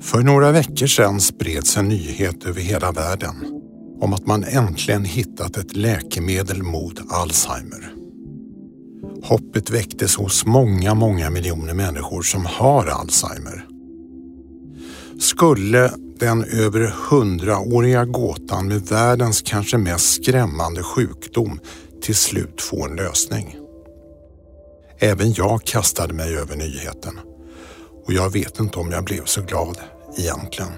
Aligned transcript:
För 0.00 0.20
några 0.22 0.52
veckor 0.52 0.86
sedan 0.86 1.20
spreds 1.20 1.76
en 1.76 1.88
nyhet 1.88 2.44
över 2.44 2.60
hela 2.60 2.92
världen 2.92 3.62
om 4.00 4.12
att 4.12 4.26
man 4.26 4.44
äntligen 4.44 5.04
hittat 5.04 5.56
ett 5.56 5.76
läkemedel 5.76 6.62
mot 6.62 7.12
Alzheimer. 7.12 7.94
Hoppet 9.22 9.70
väcktes 9.70 10.16
hos 10.16 10.46
många, 10.46 10.94
många 10.94 11.30
miljoner 11.30 11.74
människor 11.74 12.22
som 12.22 12.46
har 12.46 12.86
Alzheimer. 12.86 13.66
Skulle 15.20 15.92
den 16.18 16.44
över 16.44 16.94
hundraåriga 17.10 18.04
gåtan 18.04 18.68
med 18.68 18.80
världens 18.80 19.42
kanske 19.42 19.78
mest 19.78 20.22
skrämmande 20.22 20.82
sjukdom 20.82 21.60
till 22.02 22.16
slut 22.16 22.62
få 22.62 22.86
en 22.86 22.96
lösning? 22.96 23.56
Även 24.98 25.32
jag 25.32 25.64
kastade 25.64 26.14
mig 26.14 26.36
över 26.36 26.56
nyheten 26.56 27.20
och 28.10 28.16
jag 28.16 28.30
vet 28.30 28.60
inte 28.60 28.78
om 28.78 28.90
jag 28.90 29.04
blev 29.04 29.24
så 29.24 29.42
glad 29.42 29.78
egentligen. 30.18 30.72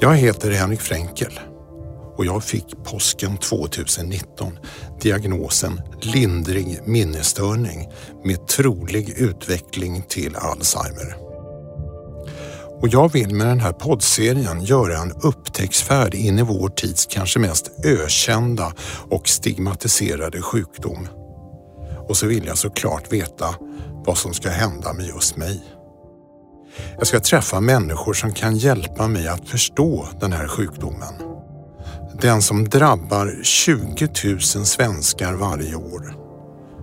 Jag 0.00 0.16
heter 0.16 0.50
Henrik 0.50 0.80
Fränkel 0.80 1.40
och 2.16 2.26
jag 2.26 2.44
fick 2.44 2.84
påsken 2.84 3.36
2019 3.36 4.58
diagnosen 5.00 5.80
lindrig 6.00 6.80
minnesstörning 6.84 7.88
med 8.24 8.46
trolig 8.46 9.08
utveckling 9.08 10.02
till 10.08 10.36
Alzheimer. 10.36 11.16
Och 12.80 12.88
jag 12.88 13.12
vill 13.12 13.34
med 13.34 13.46
den 13.46 13.60
här 13.60 13.72
poddserien 13.72 14.64
göra 14.64 14.98
en 14.98 15.12
upptäcktsfärd 15.12 16.14
in 16.14 16.38
i 16.38 16.42
vår 16.42 16.68
tids 16.68 17.06
kanske 17.06 17.38
mest 17.38 17.70
ökända 17.84 18.72
och 19.10 19.28
stigmatiserade 19.28 20.42
sjukdom. 20.42 21.08
Och 22.08 22.16
så 22.16 22.26
vill 22.26 22.46
jag 22.46 22.58
såklart 22.58 23.12
veta 23.12 23.54
vad 24.04 24.18
som 24.18 24.34
ska 24.34 24.48
hända 24.48 24.92
med 24.92 25.06
just 25.06 25.36
mig. 25.36 25.62
Jag 26.98 27.06
ska 27.06 27.20
träffa 27.20 27.60
människor 27.60 28.14
som 28.14 28.32
kan 28.32 28.56
hjälpa 28.56 29.08
mig 29.08 29.28
att 29.28 29.48
förstå 29.48 30.08
den 30.20 30.32
här 30.32 30.48
sjukdomen. 30.48 31.14
Den 32.20 32.42
som 32.42 32.68
drabbar 32.68 33.38
20 33.42 34.08
000 34.24 34.40
svenskar 34.40 35.34
varje 35.34 35.74
år. 35.74 36.16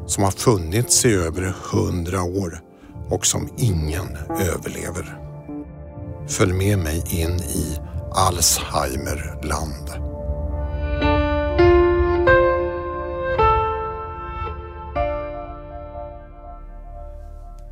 Som 0.07 0.23
har 0.23 0.31
funnits 0.31 1.05
i 1.05 1.13
över 1.13 1.53
100 1.73 2.23
år 2.23 2.61
och 3.09 3.25
som 3.25 3.49
ingen 3.57 4.17
överlever. 4.29 5.19
Följ 6.27 6.53
med 6.53 6.79
mig 6.79 7.03
in 7.09 7.39
i 7.39 7.79
Alzheimerland. 8.11 10.08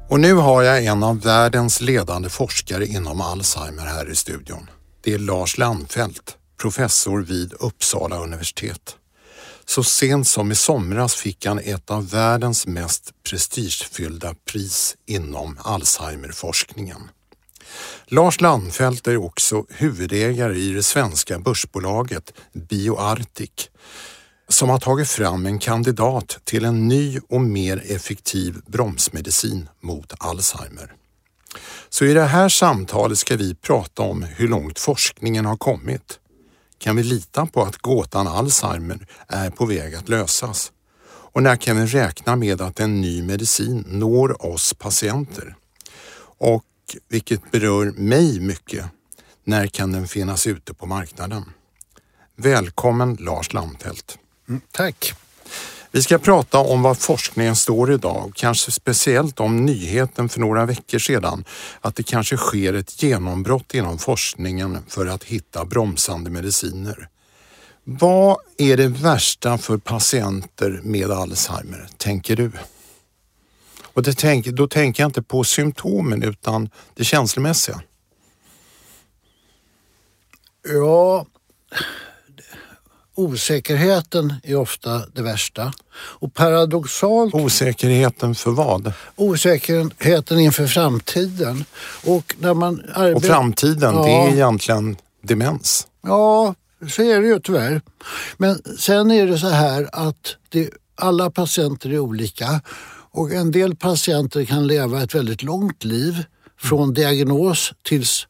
Och 0.09 0.19
nu 0.19 0.33
har 0.33 0.63
jag 0.63 0.85
en 0.85 1.03
av 1.03 1.21
världens 1.21 1.81
ledande 1.81 2.29
forskare 2.29 2.85
inom 2.85 3.21
Alzheimer 3.21 3.85
här 3.85 4.09
i 4.09 4.15
studion. 4.15 4.69
Det 5.01 5.13
är 5.13 5.19
Lars 5.19 5.57
Landfelt, 5.57 6.37
professor 6.61 7.21
vid 7.21 7.53
Uppsala 7.53 8.17
universitet. 8.17 8.95
Så 9.65 9.83
sent 9.83 10.27
som 10.27 10.51
i 10.51 10.55
somras 10.55 11.15
fick 11.15 11.45
han 11.45 11.59
ett 11.59 11.91
av 11.91 12.09
världens 12.09 12.67
mest 12.67 13.11
prestigefyllda 13.29 14.35
pris 14.51 14.95
inom 15.05 15.59
Alzheimerforskningen. 15.63 17.09
Lars 18.05 18.41
Landfelt 18.41 19.07
är 19.07 19.17
också 19.17 19.65
huvudägare 19.69 20.57
i 20.57 20.73
det 20.73 20.83
svenska 20.83 21.39
börsbolaget 21.39 22.33
BioArctic 22.53 23.69
som 24.49 24.69
har 24.69 24.79
tagit 24.79 25.09
fram 25.09 25.45
en 25.45 25.59
kandidat 25.59 26.39
till 26.43 26.65
en 26.65 26.87
ny 26.87 27.19
och 27.29 27.41
mer 27.41 27.83
effektiv 27.87 28.61
bromsmedicin 28.65 29.69
mot 29.81 30.13
Alzheimer. 30.17 30.93
Så 31.89 32.05
i 32.05 32.13
det 32.13 32.23
här 32.23 32.49
samtalet 32.49 33.17
ska 33.17 33.35
vi 33.35 33.55
prata 33.55 34.01
om 34.01 34.23
hur 34.23 34.47
långt 34.47 34.79
forskningen 34.79 35.45
har 35.45 35.57
kommit. 35.57 36.19
Kan 36.77 36.95
vi 36.95 37.03
lita 37.03 37.45
på 37.45 37.61
att 37.61 37.77
gåtan 37.77 38.27
Alzheimer 38.27 39.07
är 39.27 39.49
på 39.49 39.65
väg 39.65 39.95
att 39.95 40.09
lösas? 40.09 40.71
Och 41.07 41.43
när 41.43 41.55
kan 41.55 41.77
vi 41.77 41.85
räkna 41.85 42.35
med 42.35 42.61
att 42.61 42.79
en 42.79 43.01
ny 43.01 43.23
medicin 43.23 43.83
når 43.87 44.45
oss 44.45 44.73
patienter? 44.73 45.55
Och 46.39 46.65
vilket 47.09 47.51
berör 47.51 47.91
mig 47.91 48.39
mycket, 48.39 48.85
när 49.43 49.67
kan 49.67 49.91
den 49.91 50.07
finnas 50.07 50.47
ute 50.47 50.73
på 50.73 50.85
marknaden? 50.85 51.43
Välkommen 52.35 53.17
Lars 53.19 53.53
Lammfelt. 53.53 54.19
Mm, 54.49 54.61
tack. 54.71 55.13
Vi 55.91 56.01
ska 56.01 56.17
prata 56.17 56.57
om 56.57 56.81
vad 56.81 56.97
forskningen 56.97 57.55
står 57.55 57.93
idag 57.93 58.25
och 58.25 58.35
kanske 58.35 58.71
speciellt 58.71 59.39
om 59.39 59.65
nyheten 59.65 60.29
för 60.29 60.39
några 60.39 60.65
veckor 60.65 60.99
sedan 60.99 61.45
att 61.81 61.95
det 61.95 62.03
kanske 62.03 62.37
sker 62.37 62.73
ett 62.73 63.03
genombrott 63.03 63.73
inom 63.73 63.97
forskningen 63.97 64.77
för 64.87 65.05
att 65.05 65.23
hitta 65.23 65.65
bromsande 65.65 66.29
mediciner. 66.29 67.09
Vad 67.83 68.37
är 68.57 68.77
det 68.77 68.87
värsta 68.87 69.57
för 69.57 69.77
patienter 69.77 70.79
med 70.83 71.11
Alzheimer, 71.11 71.87
tänker 71.97 72.35
du? 72.35 72.51
Och 73.83 74.03
det 74.03 74.17
tänk, 74.17 74.45
då 74.45 74.67
tänker 74.67 75.03
jag 75.03 75.09
inte 75.09 75.21
på 75.21 75.43
symptomen 75.43 76.23
utan 76.23 76.69
det 76.93 77.03
känslomässiga. 77.03 77.81
Ja, 80.63 81.25
osäkerheten 83.17 84.33
är 84.43 84.55
ofta 84.55 85.01
det 85.13 85.21
värsta. 85.21 85.73
Och 85.93 86.33
paradoxalt... 86.33 87.33
Osäkerheten 87.33 88.35
för 88.35 88.51
vad? 88.51 88.93
Osäkerheten 89.15 90.39
inför 90.39 90.67
framtiden. 90.67 91.65
Och, 92.05 92.35
när 92.39 92.53
man 92.53 92.81
arbetar, 92.93 93.15
och 93.15 93.23
framtiden, 93.23 93.95
ja, 93.95 94.03
det 94.05 94.11
är 94.11 94.33
egentligen 94.33 94.97
demens? 95.21 95.87
Ja, 96.01 96.55
så 96.89 97.01
är 97.01 97.21
det 97.21 97.27
ju 97.27 97.39
tyvärr. 97.39 97.81
Men 98.37 98.61
sen 98.79 99.11
är 99.11 99.27
det 99.27 99.37
så 99.37 99.49
här 99.49 99.89
att 99.91 100.35
det, 100.49 100.69
alla 100.95 101.31
patienter 101.31 101.89
är 101.89 101.99
olika 101.99 102.61
och 103.11 103.31
en 103.31 103.51
del 103.51 103.75
patienter 103.75 104.45
kan 104.45 104.67
leva 104.67 105.03
ett 105.03 105.15
väldigt 105.15 105.43
långt 105.43 105.83
liv 105.83 106.23
från 106.59 106.93
diagnos 106.93 107.73
tills 107.83 108.27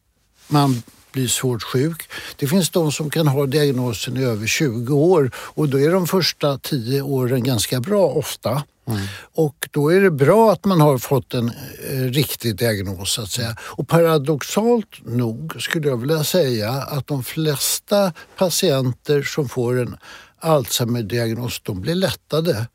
man 0.48 0.84
blir 1.18 1.28
svårt 1.28 1.64
sjuk. 1.64 2.10
Det 2.36 2.48
finns 2.48 2.70
de 2.70 2.92
som 2.92 3.10
kan 3.10 3.28
ha 3.28 3.46
diagnosen 3.46 4.18
i 4.18 4.24
över 4.24 4.48
20 4.48 4.96
år 4.96 5.32
och 5.36 5.70
då 5.70 5.80
är 5.80 5.92
de 5.92 6.08
första 6.08 6.58
10 6.58 7.02
åren 7.02 7.44
ganska 7.44 7.80
bra 7.80 8.06
ofta. 8.06 8.64
Mm. 8.88 9.00
Och 9.36 9.70
då 9.72 9.90
är 9.90 10.02
det 10.02 10.12
bra 10.12 10.52
att 10.52 10.66
man 10.66 10.82
har 10.82 10.98
fått 10.98 11.34
en 11.34 11.52
eh, 11.90 12.02
riktig 12.02 12.56
diagnos 12.56 13.14
så 13.14 13.22
att 13.22 13.32
säga. 13.32 13.56
Och 13.60 13.88
paradoxalt 13.88 15.06
nog 15.06 15.56
skulle 15.60 15.88
jag 15.88 15.98
vilja 15.98 16.24
säga 16.24 16.72
att 16.72 17.08
de 17.08 17.24
flesta 17.24 18.14
patienter 18.38 19.22
som 19.22 19.50
får 19.50 19.80
en 19.80 19.98
Alzheimer-diagnos, 20.40 21.62
de 21.64 21.82
blir 21.82 21.96
lättade. 21.96 22.68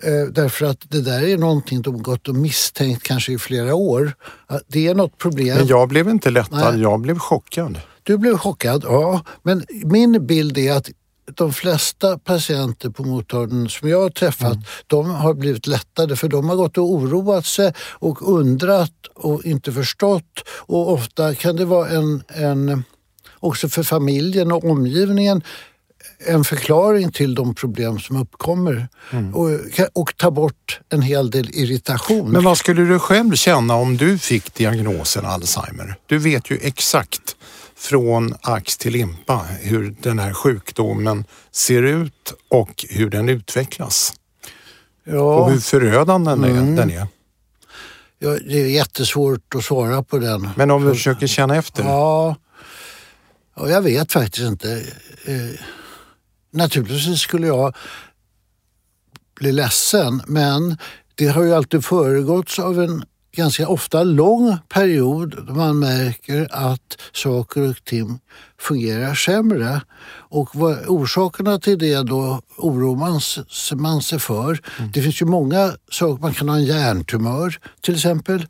Eh, 0.00 0.32
därför 0.32 0.66
att 0.66 0.80
det 0.88 1.00
där 1.00 1.22
är 1.22 1.38
någonting 1.38 1.82
de 1.82 2.02
gått 2.02 2.28
och 2.28 2.34
misstänkt 2.34 3.02
kanske 3.02 3.32
i 3.32 3.38
flera 3.38 3.74
år. 3.74 4.12
Det 4.66 4.86
är 4.86 4.94
något 4.94 5.18
problem. 5.18 5.56
Men 5.56 5.66
jag 5.66 5.88
blev 5.88 6.08
inte 6.08 6.30
lättad, 6.30 6.74
Nej. 6.74 6.82
jag 6.82 7.00
blev 7.00 7.18
chockad. 7.18 7.80
Du 8.02 8.18
blev 8.18 8.38
chockad, 8.38 8.84
ja. 8.84 9.20
Men 9.42 9.64
min 9.84 10.26
bild 10.26 10.58
är 10.58 10.72
att 10.72 10.90
de 11.34 11.52
flesta 11.52 12.18
patienter 12.18 12.90
på 12.90 13.04
mottagningen 13.04 13.68
som 13.68 13.88
jag 13.88 14.00
har 14.00 14.10
träffat, 14.10 14.52
mm. 14.52 14.64
de 14.86 15.10
har 15.10 15.34
blivit 15.34 15.66
lättade 15.66 16.16
för 16.16 16.28
de 16.28 16.48
har 16.48 16.56
gått 16.56 16.78
och 16.78 16.90
oroat 16.90 17.46
sig 17.46 17.72
och 17.78 18.38
undrat 18.38 18.92
och 19.14 19.44
inte 19.44 19.72
förstått. 19.72 20.44
Och 20.48 20.92
ofta 20.92 21.34
kan 21.34 21.56
det 21.56 21.64
vara 21.64 21.88
en, 21.88 22.22
en 22.28 22.84
också 23.40 23.68
för 23.68 23.82
familjen 23.82 24.52
och 24.52 24.64
omgivningen 24.64 25.42
en 26.18 26.44
förklaring 26.44 27.12
till 27.12 27.34
de 27.34 27.54
problem 27.54 27.98
som 27.98 28.16
uppkommer 28.16 28.88
mm. 29.10 29.34
och, 29.34 29.50
och 29.92 30.16
ta 30.16 30.30
bort 30.30 30.80
en 30.88 31.02
hel 31.02 31.30
del 31.30 31.50
irritation. 31.50 32.30
Men 32.30 32.44
vad 32.44 32.58
skulle 32.58 32.82
du 32.82 32.98
själv 32.98 33.34
känna 33.34 33.74
om 33.74 33.96
du 33.96 34.18
fick 34.18 34.54
diagnosen 34.54 35.26
Alzheimer? 35.26 35.96
Du 36.06 36.18
vet 36.18 36.50
ju 36.50 36.58
exakt 36.62 37.36
från 37.76 38.34
ax 38.40 38.76
till 38.76 38.92
limpa 38.92 39.46
hur 39.60 39.96
den 40.00 40.18
här 40.18 40.32
sjukdomen 40.32 41.24
ser 41.52 41.82
ut 41.82 42.34
och 42.48 42.84
hur 42.90 43.10
den 43.10 43.28
utvecklas. 43.28 44.14
Ja. 45.04 45.20
Och 45.20 45.50
hur 45.50 45.60
förödande 45.60 46.30
mm. 46.30 46.76
den 46.76 46.90
är. 46.90 47.06
Ja, 48.18 48.30
det 48.30 48.60
är 48.60 48.66
jättesvårt 48.66 49.54
att 49.54 49.64
svara 49.64 50.02
på 50.02 50.18
den. 50.18 50.48
Men 50.56 50.70
om 50.70 50.84
du 50.84 50.94
försöker 50.94 51.26
känna 51.26 51.56
efter? 51.56 51.84
Ja, 51.84 52.36
ja 53.56 53.68
jag 53.68 53.82
vet 53.82 54.12
faktiskt 54.12 54.46
inte. 54.46 54.82
Naturligtvis 56.56 57.20
skulle 57.20 57.46
jag 57.46 57.76
bli 59.34 59.52
ledsen 59.52 60.22
men 60.26 60.78
det 61.14 61.26
har 61.26 61.42
ju 61.42 61.54
alltid 61.54 61.84
föregåtts 61.84 62.58
av 62.58 62.80
en 62.80 63.04
ganska 63.36 63.68
ofta 63.68 64.02
lång 64.02 64.58
period 64.68 65.46
då 65.46 65.54
man 65.54 65.78
märker 65.78 66.48
att 66.50 66.98
saker 67.12 67.70
och 67.70 67.84
ting 67.84 68.20
fungerar 68.60 69.14
sämre. 69.14 69.80
Och 70.28 70.48
vad 70.54 70.86
orsakerna 70.86 71.58
till 71.58 71.78
det 71.78 72.02
då 72.02 72.40
oroar 72.56 72.96
man, 72.96 73.20
man 73.82 74.02
sig 74.02 74.18
för. 74.18 74.60
Mm. 74.78 74.90
Det 74.92 75.02
finns 75.02 75.22
ju 75.22 75.26
många 75.26 75.72
saker, 75.90 76.22
man 76.22 76.34
kan 76.34 76.48
ha 76.48 76.56
en 76.56 76.64
hjärntumör 76.64 77.58
till 77.80 77.94
exempel 77.94 78.46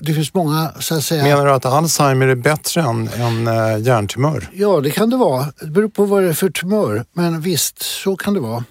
det 0.00 0.14
finns 0.14 0.34
många, 0.34 0.72
så 0.80 0.94
att 0.94 1.04
säga... 1.04 1.22
Menar 1.22 1.46
du 1.46 1.52
att 1.52 1.64
Alzheimer 1.64 2.28
är 2.28 2.34
bättre 2.34 2.80
än, 2.80 3.08
än 3.08 3.46
äh, 3.46 3.82
hjärntumör? 3.82 4.48
Ja, 4.52 4.80
det 4.80 4.90
kan 4.90 5.10
det 5.10 5.16
vara. 5.16 5.46
Det 5.60 5.66
beror 5.66 5.88
på 5.88 6.04
vad 6.04 6.22
det 6.22 6.28
är 6.28 6.32
för 6.32 6.50
tumör. 6.50 7.04
Men 7.12 7.40
visst, 7.40 7.82
så 7.82 8.16
kan 8.16 8.34
det 8.34 8.40
vara. 8.40 8.64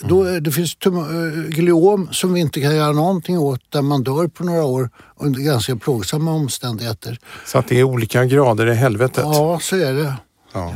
Mm. 0.00 0.08
Då, 0.08 0.40
det 0.40 0.52
finns 0.52 0.74
tumör, 0.74 1.48
gliom 1.48 2.08
som 2.12 2.32
vi 2.32 2.40
inte 2.40 2.60
kan 2.60 2.76
göra 2.76 2.92
någonting 2.92 3.38
åt 3.38 3.60
där 3.68 3.82
man 3.82 4.02
dör 4.02 4.28
på 4.28 4.44
några 4.44 4.64
år 4.64 4.90
under 5.16 5.40
ganska 5.40 5.76
plågsamma 5.76 6.32
omständigheter. 6.32 7.18
Så 7.46 7.58
att 7.58 7.68
det 7.68 7.80
är 7.80 7.82
olika 7.82 8.24
grader 8.24 8.66
i 8.66 8.74
helvetet? 8.74 9.24
Ja, 9.24 9.58
så 9.62 9.76
är 9.76 9.92
det. 9.92 10.14
Ja. 10.52 10.74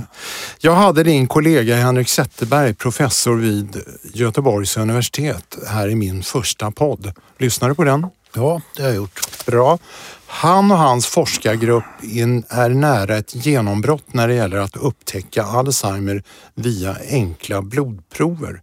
Jag 0.58 0.74
hade 0.74 1.02
din 1.02 1.28
kollega 1.28 1.76
Henrik 1.76 2.08
Zetterberg, 2.08 2.74
professor 2.74 3.36
vid 3.36 3.82
Göteborgs 4.12 4.76
universitet, 4.76 5.58
här 5.68 5.88
i 5.88 5.94
min 5.94 6.22
första 6.22 6.70
podd. 6.70 7.12
Lyssnar 7.38 7.68
du 7.68 7.74
på 7.74 7.84
den? 7.84 8.06
Ja, 8.36 8.60
det 8.76 8.82
har 8.82 8.88
jag 8.88 8.96
gjort. 8.96 9.46
Bra. 9.46 9.78
Han 10.26 10.70
och 10.70 10.78
hans 10.78 11.06
forskargrupp 11.06 11.84
är 12.50 12.68
nära 12.68 13.16
ett 13.16 13.46
genombrott 13.46 14.12
när 14.12 14.28
det 14.28 14.34
gäller 14.34 14.56
att 14.56 14.76
upptäcka 14.76 15.42
Alzheimer 15.42 16.22
via 16.54 16.96
enkla 17.10 17.62
blodprover. 17.62 18.62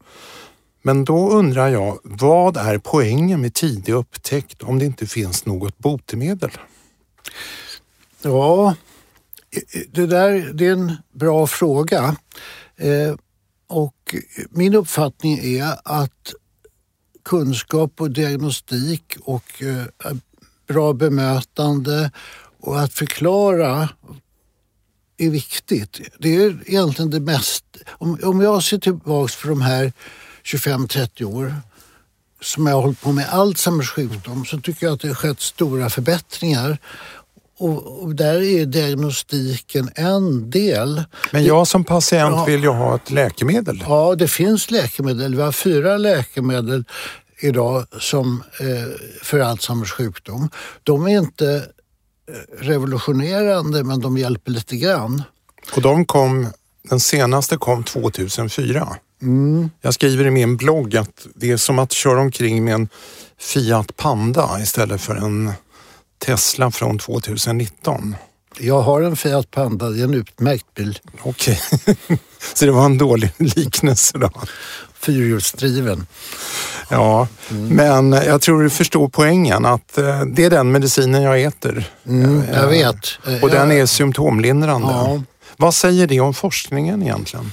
Men 0.82 1.06
då 1.06 1.30
undrar 1.30 1.68
jag, 1.68 2.00
vad 2.04 2.58
är 2.58 2.78
poängen 2.78 3.42
med 3.42 3.54
tidig 3.54 3.94
upptäckt 3.94 4.64
om 4.64 4.80
det 4.80 4.86
inte 4.86 5.08
finns 5.08 5.46
något 5.46 5.78
botemedel? 5.78 6.52
Ja, 8.22 8.76
det 9.92 10.06
där 10.06 10.54
det 10.54 10.68
är 10.68 10.72
en 10.72 10.96
bra 11.14 11.48
fråga. 11.48 12.16
Eh, 12.78 13.16
och 13.70 14.16
min 14.50 14.76
uppfattning 14.76 15.40
är 15.44 15.76
att 15.84 16.34
kunskap 17.24 18.02
och 18.02 18.12
diagnostik 18.12 19.18
och 19.22 19.64
eh, 19.64 19.82
eh, 19.82 20.18
bra 20.68 20.94
bemötande 20.94 22.12
och 22.60 22.80
att 22.80 22.94
förklara 22.94 23.90
är 25.18 25.30
viktigt. 25.30 26.02
Det 26.20 26.36
är 26.36 26.64
egentligen 26.66 27.12
det 27.12 27.20
mest... 27.20 27.66
Om, 27.90 28.20
om 28.24 28.42
jag 28.42 28.64
ser 28.64 28.78
tillbaka 28.78 29.34
på 29.42 29.48
de 29.48 29.62
här 29.62 29.94
25-30 30.44 31.24
år 31.24 31.56
som 32.42 32.68
jag 32.68 32.76
har 32.76 32.82
hållit 32.82 33.02
på 33.02 33.12
med 33.12 33.30
Alzheimers 33.30 33.90
sjukdom 33.90 34.46
så 34.46 34.62
tycker 34.62 34.86
jag 34.86 34.94
att 34.94 35.02
det 35.02 35.08
har 35.08 35.16
skett 35.16 35.42
stora 35.42 35.90
förbättringar. 35.90 36.78
Och, 37.64 38.04
och, 38.04 38.16
där 38.16 38.42
är 38.42 38.66
diagnostiken 38.66 39.90
en 39.96 40.50
del. 40.50 41.04
Men 41.32 41.46
jag 41.46 41.68
som 41.68 41.84
patient 41.84 42.36
ja, 42.36 42.46
vill 42.46 42.64
ju 42.64 42.70
ha 42.70 42.96
ett 42.96 43.12
läkemedel. 43.12 43.84
Ja, 43.88 44.16
det 44.16 44.28
finns 44.28 44.72
läkemedel. 44.72 45.36
Vi 45.36 45.42
har 45.42 45.52
fyra 45.52 45.98
läkemedel 45.98 46.86
idag 47.40 47.86
som, 48.00 48.44
eh, 48.60 48.68
för 49.22 49.40
Alzheimers 49.40 49.92
sjukdom. 49.92 50.50
De 50.84 51.08
är 51.08 51.18
inte 51.18 51.56
eh, 51.56 52.64
revolutionerande 52.66 53.84
men 53.84 54.02
de 54.02 54.18
hjälper 54.18 54.52
lite 54.52 54.76
grann. 54.76 55.24
Och 55.76 55.82
de 55.82 56.06
kom, 56.06 56.48
den 56.90 57.00
senaste 57.00 57.58
kom 57.58 57.84
2004. 57.84 58.98
Mm. 59.22 59.70
Jag 59.82 59.94
skriver 59.94 60.26
i 60.26 60.32
min 60.32 60.58
blogg 60.58 60.98
att 60.98 61.28
det 61.36 61.52
är 61.52 61.58
som 61.58 61.80
att 61.80 61.92
köra 61.92 62.20
omkring 62.20 62.64
med 62.64 62.74
en 62.74 62.90
Fiat 63.40 63.98
Panda 63.98 64.60
istället 64.62 65.02
för 65.02 65.16
en 65.16 65.54
Tesla 66.26 66.72
från 66.72 67.00
2019. 67.00 68.16
Jag 68.60 68.82
har 68.82 69.02
en 69.02 69.16
Fiat 69.16 69.52
Panda, 69.52 69.90
det 69.90 70.00
är 70.00 70.04
en 70.04 70.14
utmärkt 70.14 70.74
bil. 70.76 71.00
Okej, 71.22 71.60
okay. 71.72 72.18
så 72.54 72.66
det 72.66 72.72
var 72.72 72.86
en 72.86 72.98
dålig 72.98 73.32
liknelse 73.38 74.18
då? 74.18 74.32
Fyrhjulsdriven. 74.94 76.08
Ja, 76.90 77.28
mm. 77.50 77.68
men 77.68 78.12
jag 78.12 78.42
tror 78.42 78.64
du 78.64 78.70
förstår 78.70 79.10
poängen 79.10 79.66
att 79.66 79.98
eh, 79.98 80.22
det 80.22 80.46
är 80.46 80.50
den 80.50 80.72
medicinen 80.72 81.22
jag 81.22 81.42
äter. 81.42 81.92
Mm, 82.08 82.44
jag 82.54 82.68
vet. 82.68 83.08
Och 83.42 83.50
den 83.50 83.72
är 83.72 83.86
symptomlindrande. 83.86 84.88
Ja. 84.88 85.24
Vad 85.58 85.76
säger 85.76 86.08
det 86.08 86.20
om 86.20 86.34
forskningen 86.34 87.04
egentligen? 87.04 87.52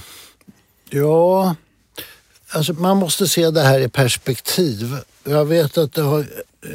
Ja, 0.89 1.55
alltså 2.51 2.73
man 2.73 2.97
måste 2.97 3.27
se 3.27 3.51
det 3.51 3.61
här 3.61 3.79
i 3.79 3.89
perspektiv. 3.89 4.97
Jag 5.23 5.45
vet 5.45 5.77
att 5.77 5.93
det 5.93 6.01
har 6.01 6.25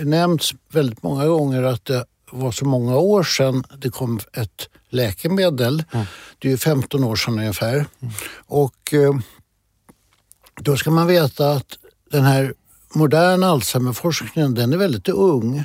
nämnts 0.04 0.54
väldigt 0.72 1.02
många 1.02 1.26
gånger 1.26 1.62
att 1.62 1.84
det 1.84 2.04
var 2.30 2.52
så 2.52 2.64
många 2.64 2.96
år 2.96 3.22
sedan 3.22 3.64
det 3.78 3.90
kom 3.90 4.20
ett 4.32 4.68
läkemedel. 4.88 5.84
Mm. 5.92 6.06
Det 6.38 6.48
är 6.48 6.52
ju 6.52 6.58
15 6.58 7.04
år 7.04 7.16
sedan 7.16 7.38
ungefär. 7.38 7.74
Mm. 7.74 8.14
Och 8.46 8.94
eh, 8.94 9.14
då 10.60 10.76
ska 10.76 10.90
man 10.90 11.06
veta 11.06 11.52
att 11.52 11.78
den 12.10 12.24
här 12.24 12.54
moderna 12.94 13.46
Alzheimerforskningen 13.46 14.54
den 14.54 14.72
är 14.72 14.76
väldigt 14.76 15.08
ung. 15.08 15.64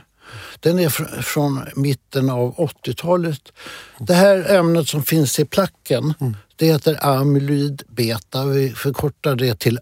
Den 0.60 0.80
är 0.80 0.90
fr 0.90 1.22
från 1.22 1.62
mitten 1.76 2.30
av 2.30 2.56
80-talet. 2.56 3.52
Det 4.00 4.14
här 4.14 4.56
ämnet 4.56 4.88
som 4.88 5.04
finns 5.04 5.40
i 5.40 5.46
placken 5.46 6.14
mm. 6.20 6.38
det 6.56 6.66
heter 6.66 7.06
amyloid 7.06 7.84
beta. 7.88 8.46
Vi 8.46 8.70
förkortar 8.70 9.36
det 9.36 9.60
till 9.60 9.80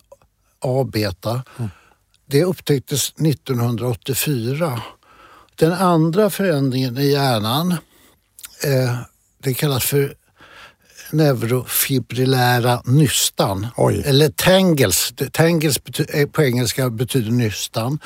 A-beta. 0.60 1.44
Mm. 1.57 1.69
Det 2.31 2.44
upptäcktes 2.44 3.14
1984. 3.20 4.81
Den 5.56 5.74
andra 5.74 6.30
förändringen 6.30 6.98
i 6.98 7.12
hjärnan, 7.12 7.72
eh, 8.64 8.96
det 9.44 9.54
kallas 9.54 9.86
för 9.86 10.14
neurofibrillära 11.12 12.81
nystan. 12.86 13.68
Oj. 13.78 14.04
Eller 14.06 14.30
tangles. 14.30 15.14
Tangles 15.31 15.78
eh, 16.10 16.28
på 16.28 16.44
engelska 16.44 16.90
betyder 16.90 17.31
nystan. 17.31 18.00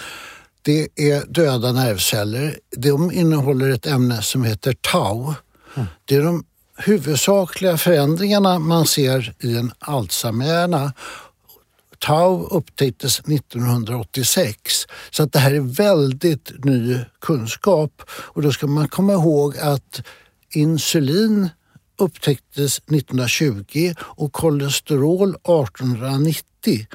Det 0.61 0.87
är 0.95 1.25
döda 1.25 1.71
nervceller. 1.71 2.59
De 2.77 3.11
innehåller 3.11 3.69
ett 3.69 3.85
ämne 3.85 4.21
som 4.21 4.43
heter 4.43 4.73
tau. 4.81 5.33
Mm. 5.75 5.87
Det 6.05 6.15
är 6.15 6.21
de 6.21 6.43
huvudsakliga 6.77 7.77
förändringarna 7.77 8.59
man 8.59 8.85
ser 8.85 9.33
i 9.39 9.57
en 9.57 9.71
Alzheimerhjärna 9.79 10.93
tau 12.03 12.47
upptäcktes 12.51 13.19
1986. 13.19 14.85
Så 15.11 15.23
att 15.23 15.33
det 15.33 15.39
här 15.39 15.53
är 15.53 15.59
väldigt 15.59 16.65
ny 16.65 16.99
kunskap. 17.21 18.01
Och 18.09 18.41
då 18.41 18.51
ska 18.51 18.67
man 18.67 18.87
komma 18.87 19.13
ihåg 19.13 19.57
att 19.57 20.01
insulin 20.49 21.49
upptäcktes 21.97 22.77
1920 22.77 23.93
och 23.99 24.33
kolesterol 24.33 25.29
1890. 25.29 26.87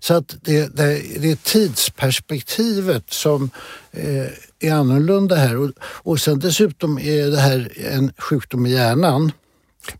Så 0.00 0.14
att 0.14 0.36
det, 0.42 0.76
det, 0.76 1.02
det 1.20 1.30
är 1.30 1.36
tidsperspektivet 1.36 3.12
som 3.12 3.50
eh, 3.90 4.26
är 4.60 4.72
annorlunda 4.72 5.36
här. 5.36 5.56
Och, 5.56 5.70
och 5.80 6.20
sen 6.20 6.38
dessutom 6.38 6.98
är 6.98 7.26
det 7.26 7.40
här 7.40 7.72
en 7.76 8.12
sjukdom 8.18 8.66
i 8.66 8.70
hjärnan. 8.70 9.32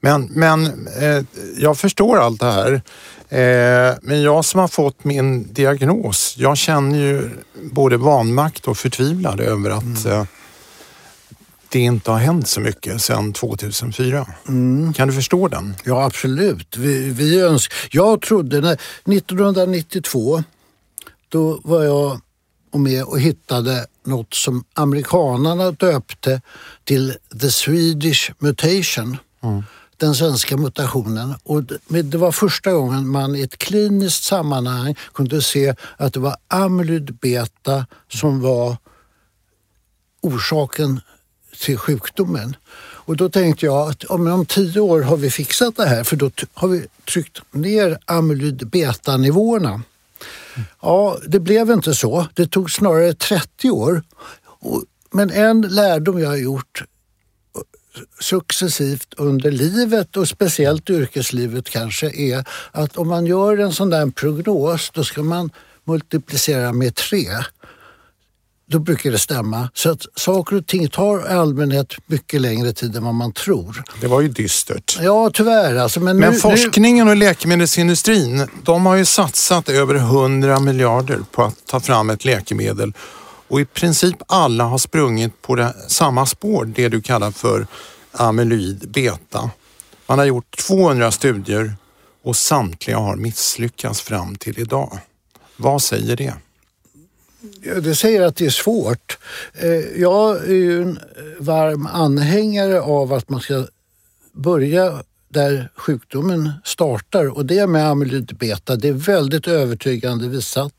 Men, 0.01 0.25
men 0.25 0.87
eh, 0.87 1.25
jag 1.57 1.79
förstår 1.79 2.19
allt 2.19 2.41
det 2.41 2.53
här. 2.53 2.73
Eh, 3.29 3.95
men 4.03 4.23
jag 4.23 4.45
som 4.45 4.61
har 4.61 4.69
fått 4.69 5.05
min 5.05 5.53
diagnos, 5.53 6.35
jag 6.39 6.57
känner 6.57 6.99
ju 6.99 7.31
både 7.73 7.97
vanmakt 7.97 8.69
och 8.69 8.79
förtvivlad 8.79 9.41
över 9.41 9.71
att 9.71 10.05
mm. 10.05 10.21
eh, 10.21 10.25
det 11.69 11.79
inte 11.79 12.11
har 12.11 12.19
hänt 12.19 12.49
så 12.49 12.61
mycket 12.61 13.03
sedan 13.03 13.33
2004. 13.33 14.27
Mm. 14.49 14.93
Kan 14.93 15.09
du 15.09 15.15
förstå 15.15 15.49
den? 15.49 15.75
Ja, 15.85 16.05
absolut. 16.05 16.77
Vi, 16.77 17.11
vi 17.11 17.41
önsk... 17.41 17.73
Jag 17.91 18.21
trodde, 18.21 18.61
när, 18.61 18.73
1992, 18.73 20.45
då 21.29 21.61
var 21.65 21.83
jag 21.83 22.21
med 22.75 23.05
och 23.05 23.21
hittade 23.21 23.87
något 24.05 24.35
som 24.35 24.65
amerikanarna 24.75 25.71
döpte 25.71 26.41
till 26.85 27.17
the 27.41 27.51
Swedish 27.51 28.31
mutation. 28.39 29.17
Mm. 29.43 29.63
Den 29.97 30.15
svenska 30.15 30.57
mutationen. 30.57 31.35
Och 31.43 31.63
det 31.89 32.19
var 32.19 32.33
första 32.33 32.73
gången 32.73 33.09
man 33.09 33.37
i 33.37 33.43
ett 33.43 33.59
kliniskt 33.59 34.25
sammanhang 34.25 34.95
kunde 35.15 35.43
se 35.43 35.75
att 35.97 36.13
det 36.13 36.21
var 36.21 36.37
amyloid 36.49 37.15
beta 37.15 37.87
som 38.09 38.41
var 38.41 38.77
orsaken 40.21 41.01
till 41.61 41.79
sjukdomen. 41.79 42.57
Och 43.05 43.17
då 43.17 43.29
tänkte 43.29 43.67
jag 43.67 43.91
att 43.91 44.05
om, 44.05 44.27
om 44.27 44.47
tio 44.47 44.81
år 44.81 45.03
har 45.03 45.17
vi 45.17 45.31
fixat 45.31 45.77
det 45.77 45.87
här 45.87 46.05
för 46.05 46.17
då 46.17 46.31
har 46.55 46.69
vi 46.69 46.87
tryckt 47.13 47.39
ner 47.51 47.99
amyloid 48.05 48.69
beta-nivåerna. 48.69 49.83
Ja, 50.81 51.19
det 51.27 51.41
blev 51.41 51.71
inte 51.71 51.95
så. 51.95 52.27
Det 52.35 52.47
tog 52.47 52.71
snarare 52.71 53.15
30 53.15 53.71
år. 53.71 54.03
Men 55.11 55.31
en 55.31 55.61
lärdom 55.61 56.19
jag 56.19 56.29
har 56.29 56.37
gjort 56.37 56.85
successivt 58.21 59.15
under 59.17 59.51
livet 59.51 60.17
och 60.17 60.29
speciellt 60.29 60.91
yrkeslivet 60.91 61.71
kanske 61.71 62.11
är 62.11 62.45
att 62.71 62.97
om 62.97 63.09
man 63.09 63.27
gör 63.27 63.59
en 63.59 63.73
sån 63.73 63.91
där 63.91 64.11
prognos 64.11 64.91
då 64.91 65.05
ska 65.05 65.23
man 65.23 65.51
multiplicera 65.85 66.73
med 66.73 66.95
tre 66.95 67.29
då 68.73 68.79
brukar 68.79 69.11
det 69.11 69.19
stämma. 69.19 69.69
Så 69.75 69.91
att 69.91 70.07
saker 70.15 70.57
och 70.57 70.67
ting 70.67 70.89
tar 70.89 71.31
i 71.31 71.33
allmänhet 71.33 71.95
mycket 72.07 72.41
längre 72.41 72.73
tid 72.73 72.97
än 72.97 73.05
vad 73.05 73.15
man 73.15 73.33
tror. 73.33 73.83
Det 74.01 74.07
var 74.07 74.21
ju 74.21 74.29
dystert. 74.29 74.99
Ja, 75.03 75.31
tyvärr. 75.35 75.77
Alltså, 75.77 76.01
men 76.01 76.19
men 76.19 76.33
nu, 76.33 76.39
forskningen 76.39 77.09
och 77.09 77.17
läkemedelsindustrin, 77.17 78.49
de 78.63 78.87
har 78.87 78.97
ju 78.97 79.05
satsat 79.05 79.69
över 79.69 79.95
100 79.95 80.61
miljarder 80.61 81.19
på 81.31 81.43
att 81.43 81.67
ta 81.67 81.81
fram 81.81 82.11
ett 82.11 82.25
läkemedel 82.25 82.93
och 83.53 83.61
i 83.61 83.65
princip 83.65 84.17
alla 84.27 84.65
har 84.65 84.79
sprungit 84.79 85.43
på 85.43 85.55
det, 85.55 85.75
samma 85.89 86.27
spår, 86.27 86.65
det 86.65 86.89
du 86.89 87.03
kallar 87.03 87.31
för 87.31 87.67
amyloid 88.13 88.91
beta. 88.91 89.51
Man 90.07 90.19
har 90.19 90.27
gjort 90.27 90.57
200 90.57 91.11
studier 91.11 91.75
och 92.23 92.37
samtliga 92.37 92.99
har 92.99 93.17
misslyckats 93.17 94.01
fram 94.01 94.37
till 94.37 94.59
idag. 94.59 94.99
Vad 95.57 95.83
säger 95.83 96.17
det? 96.17 96.35
Det 97.81 97.95
säger 97.95 98.23
att 98.23 98.37
det 98.37 98.47
är 98.47 98.51
svårt. 98.51 99.19
Eh, 99.55 100.01
jag 100.01 100.37
är 100.37 100.55
ju 100.55 100.83
en 100.83 100.99
varm 101.39 101.87
anhängare 101.87 102.81
av 102.81 103.13
att 103.13 103.29
man 103.29 103.41
ska 103.41 103.67
börja 104.33 105.03
där 105.33 105.69
sjukdomen 105.77 106.53
startar 106.65 107.37
och 107.37 107.47
det 107.47 107.67
med 107.67 107.89
amyloid 107.89 108.37
beta. 108.39 108.77
Det 108.77 108.89
är 108.89 108.93
väldigt 108.93 109.49
övertygande 109.49 110.29
visat. 110.29 110.73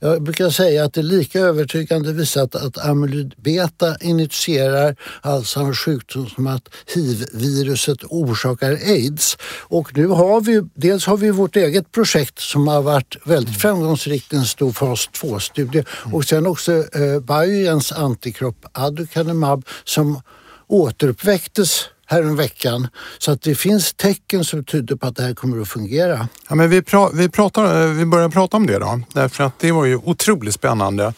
Jag 0.00 0.22
brukar 0.22 0.50
säga 0.50 0.84
att 0.84 0.92
det 0.92 1.00
är 1.00 1.02
lika 1.02 1.40
övertygande 1.40 2.12
visat 2.12 2.54
att 2.54 2.78
amyloid 2.78 3.34
beta 3.36 3.96
initierar 4.00 4.96
alltså 5.20 5.36
Alzheimers 5.36 5.78
sjukdom 5.78 6.26
som 6.26 6.46
att 6.46 6.68
hiv-viruset 6.94 8.04
orsakar 8.04 8.72
aids. 8.72 9.38
Och 9.68 9.96
nu 9.96 10.06
har 10.06 10.40
vi, 10.40 10.62
dels 10.74 11.06
har 11.06 11.16
vi 11.16 11.30
vårt 11.30 11.56
eget 11.56 11.92
projekt 11.92 12.38
som 12.38 12.68
har 12.68 12.82
varit 12.82 13.16
väldigt 13.24 13.60
framgångsrikt, 13.60 14.32
en 14.32 14.44
stor 14.44 14.72
fas 14.72 15.10
2-studie 15.12 15.84
och 16.12 16.24
sen 16.24 16.46
också 16.46 16.72
eh, 16.72 17.20
Biogens 17.20 17.92
antikropp 17.92 18.66
aducanumab 18.72 19.66
som 19.84 20.20
återuppväcktes 20.66 21.88
häromveckan. 22.06 22.88
Så 23.18 23.32
att 23.32 23.42
det 23.42 23.54
finns 23.54 23.94
tecken 23.94 24.44
som 24.44 24.64
tyder 24.64 24.96
på 24.96 25.06
att 25.06 25.16
det 25.16 25.22
här 25.22 25.34
kommer 25.34 25.62
att 25.62 25.68
fungera. 25.68 26.28
Ja, 26.48 26.54
men 26.54 26.70
vi, 26.70 26.82
pra 26.82 27.10
vi, 27.14 27.28
pratar, 27.28 27.86
vi 27.92 28.06
börjar 28.06 28.28
prata 28.28 28.56
om 28.56 28.66
det 28.66 28.78
då, 28.78 29.00
därför 29.12 29.44
att 29.44 29.58
det 29.58 29.72
var 29.72 29.84
ju 29.84 29.96
otroligt 29.96 30.54
spännande. 30.54 31.14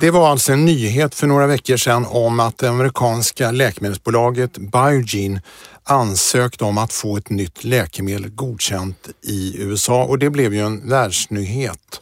Det 0.00 0.10
var 0.10 0.30
alltså 0.30 0.52
en 0.52 0.64
nyhet 0.64 1.14
för 1.14 1.26
några 1.26 1.46
veckor 1.46 1.76
sedan 1.76 2.06
om 2.08 2.40
att 2.40 2.58
det 2.58 2.68
amerikanska 2.68 3.50
läkemedelsbolaget 3.50 4.58
Biogene 4.58 5.42
ansökt 5.84 6.62
om 6.62 6.78
att 6.78 6.92
få 6.92 7.16
ett 7.16 7.30
nytt 7.30 7.64
läkemedel 7.64 8.30
godkänt 8.30 9.08
i 9.22 9.62
USA 9.62 10.04
och 10.04 10.18
det 10.18 10.30
blev 10.30 10.54
ju 10.54 10.60
en 10.60 10.88
världsnyhet. 10.88 12.00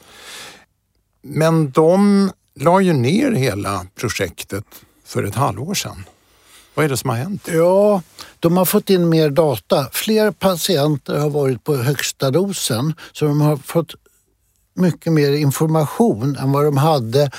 Men 1.22 1.70
de 1.70 2.30
la 2.60 2.80
ju 2.80 2.92
ner 2.92 3.32
hela 3.32 3.86
projektet 3.94 4.64
för 5.04 5.24
ett 5.24 5.34
halvår 5.34 5.74
sedan. 5.74 6.04
Vad 6.76 6.84
är 6.84 6.88
det 6.88 6.96
som 6.96 7.10
har 7.10 7.16
hänt? 7.16 7.48
Ja, 7.52 8.02
de 8.40 8.56
har 8.56 8.64
fått 8.64 8.90
in 8.90 9.08
mer 9.08 9.30
data. 9.30 9.86
Fler 9.92 10.30
patienter 10.30 11.18
har 11.18 11.30
varit 11.30 11.64
på 11.64 11.76
högsta 11.76 12.30
dosen 12.30 12.94
så 13.12 13.24
de 13.24 13.40
har 13.40 13.56
fått 13.56 13.94
mycket 14.74 15.12
mer 15.12 15.32
information 15.32 16.36
än 16.36 16.52
vad 16.52 16.64
de 16.64 16.76
hade 16.76 17.30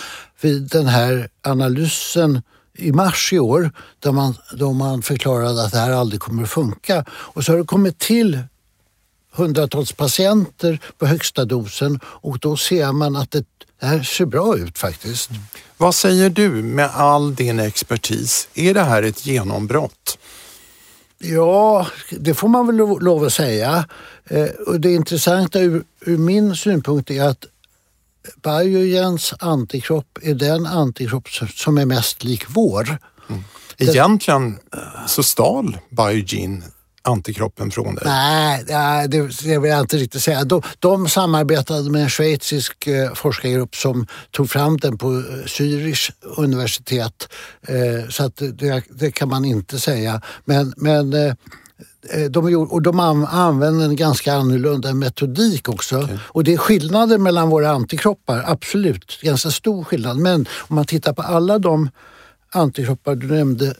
vid 0.41 0.61
den 0.61 0.87
här 0.87 1.29
analysen 1.43 2.41
i 2.77 2.91
mars 2.91 3.33
i 3.33 3.39
år 3.39 3.71
där 3.99 4.11
man, 4.11 4.35
då 4.53 4.73
man 4.73 5.01
förklarade 5.01 5.63
att 5.63 5.71
det 5.71 5.77
här 5.77 5.91
aldrig 5.91 6.21
kommer 6.21 6.43
att 6.43 6.49
funka. 6.49 7.05
Och 7.09 7.43
så 7.43 7.51
har 7.51 7.57
det 7.57 7.65
kommit 7.65 7.99
till 7.99 8.39
hundratals 9.37 9.91
patienter 9.91 10.79
på 10.97 11.05
högsta 11.05 11.45
dosen 11.45 11.99
och 12.03 12.39
då 12.39 12.57
ser 12.57 12.91
man 12.91 13.15
att 13.15 13.31
det, 13.31 13.45
här 13.81 14.03
ser 14.03 14.25
bra 14.25 14.57
ut 14.57 14.77
faktiskt. 14.77 15.29
Vad 15.77 15.95
säger 15.95 16.29
du 16.29 16.49
med 16.49 16.89
all 16.93 17.35
din 17.35 17.59
expertis? 17.59 18.49
Är 18.53 18.73
det 18.73 18.81
här 18.81 19.03
ett 19.03 19.25
genombrott? 19.25 20.17
Ja, 21.17 21.87
det 22.09 22.33
får 22.33 22.47
man 22.47 22.67
väl 22.67 22.75
lov 22.75 23.23
att 23.23 23.33
säga. 23.33 23.85
Eh, 24.25 24.45
och 24.45 24.79
det 24.79 24.93
intressanta 24.93 25.59
ur, 25.59 25.83
ur 26.01 26.17
min 26.17 26.55
synpunkt 26.55 27.11
är 27.11 27.23
att 27.23 27.45
Biogens 28.43 29.33
antikropp 29.39 30.19
är 30.21 30.33
den 30.33 30.65
antikropp 30.65 31.27
som 31.55 31.77
är 31.77 31.85
mest 31.85 32.23
lik 32.23 32.43
vår. 32.47 32.97
Mm. 33.29 33.43
Egentligen 33.77 34.59
så 35.07 35.23
stal 35.23 35.77
Biogen 35.89 36.63
antikroppen 37.07 37.71
från 37.71 37.95
dig? 37.95 38.03
Nej, 38.05 38.63
det, 39.07 39.07
det 39.43 39.59
vill 39.59 39.71
jag 39.71 39.79
inte 39.79 39.97
riktigt 39.97 40.21
säga. 40.21 40.43
De, 40.43 40.61
de 40.79 41.09
samarbetade 41.09 41.89
med 41.89 42.01
en 42.01 42.09
schweizisk 42.09 42.87
eh, 42.87 43.13
forskargrupp 43.13 43.75
som 43.75 44.07
tog 44.31 44.49
fram 44.49 44.77
den 44.77 44.97
på 44.97 45.13
eh, 45.13 45.21
Zürich 45.45 46.11
universitet. 46.37 47.29
Eh, 47.67 48.09
så 48.09 48.23
att 48.23 48.35
det, 48.35 48.83
det, 48.89 49.11
kan 49.11 49.29
man 49.29 49.45
inte 49.45 49.79
säga. 49.79 50.21
Men, 50.45 50.73
men 50.77 51.35
de, 52.29 52.49
gjorde, 52.49 52.71
och 52.71 52.81
de 52.81 52.99
använder 52.99 53.85
en 53.85 53.95
ganska 53.95 54.33
annorlunda 54.33 54.93
metodik 54.93 55.69
också. 55.69 55.97
Okay. 55.97 56.17
Och 56.21 56.43
det 56.43 56.53
är 56.53 56.57
skillnader 56.57 57.17
mellan 57.17 57.49
våra 57.49 57.69
antikroppar, 57.69 58.43
absolut. 58.47 59.19
Ganska 59.21 59.51
stor 59.51 59.83
skillnad. 59.83 60.17
Men 60.17 60.45
om 60.57 60.75
man 60.75 60.85
tittar 60.85 61.13
på 61.13 61.21
alla 61.21 61.59
de 61.59 61.89
antikroppar 62.51 63.15
du 63.15 63.27
nämnde 63.27 63.75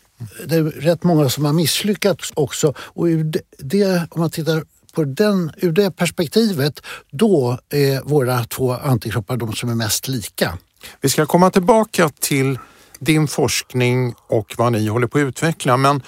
det 0.46 0.56
är 0.56 0.64
rätt 0.64 1.04
många 1.04 1.30
som 1.30 1.46
har 1.46 1.54
misslyckats 1.54 2.32
också. 2.34 2.74
Och 2.80 3.06
ur 3.06 3.32
det, 3.58 4.08
om 4.12 4.22
man 4.22 4.30
tittar 4.30 4.64
på 4.94 5.04
den, 5.04 5.52
ur 5.58 5.72
det 5.72 5.92
perspektivet, 5.92 6.82
då 7.12 7.60
är 7.70 8.02
våra 8.02 8.44
två 8.44 8.74
antikroppar 8.74 9.38
de 9.38 9.54
som 9.54 9.70
är 9.70 9.76
mest 9.76 10.08
lika. 10.08 10.58
Vi 11.02 11.10
ska 11.10 11.26
komma 11.26 11.50
tillbaka 11.50 12.10
till 12.20 12.60
din 13.00 13.28
forskning 13.28 14.16
och 14.28 14.54
vad 14.58 14.72
ni 14.72 14.88
håller 14.88 15.08
på 15.08 15.18
att 15.18 15.22
utveckla, 15.22 15.78
men 15.78 16.02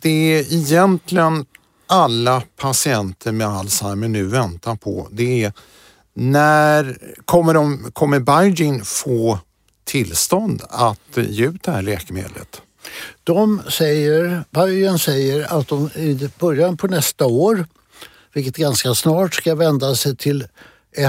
det 0.00 0.10
är 0.10 0.52
egentligen 0.52 1.44
alla 1.86 2.42
patienter 2.56 3.32
med 3.32 3.46
Alzheimer 3.46 4.08
nu 4.08 4.26
väntar 4.26 4.76
på, 4.76 5.08
det 5.10 5.44
är 5.44 5.52
när 6.14 6.98
kommer, 7.24 7.54
de, 7.54 7.90
kommer 7.92 8.20
Biogen 8.20 8.84
få 8.84 9.38
tillstånd 9.84 10.62
att 10.68 11.16
ge 11.16 11.46
ut 11.46 11.62
det 11.62 11.70
här 11.70 11.82
läkemedlet? 11.82 12.62
De 13.24 13.62
säger, 13.68 14.44
Biogen 14.50 14.98
säger 14.98 15.58
att 15.58 15.68
de 15.68 15.90
i 15.94 16.30
början 16.38 16.76
på 16.76 16.86
nästa 16.86 17.26
år, 17.26 17.66
vilket 18.32 18.56
ganska 18.56 18.94
snart 18.94 19.34
ska 19.34 19.54
vända 19.54 19.94
sig 19.94 20.16
till 20.16 20.46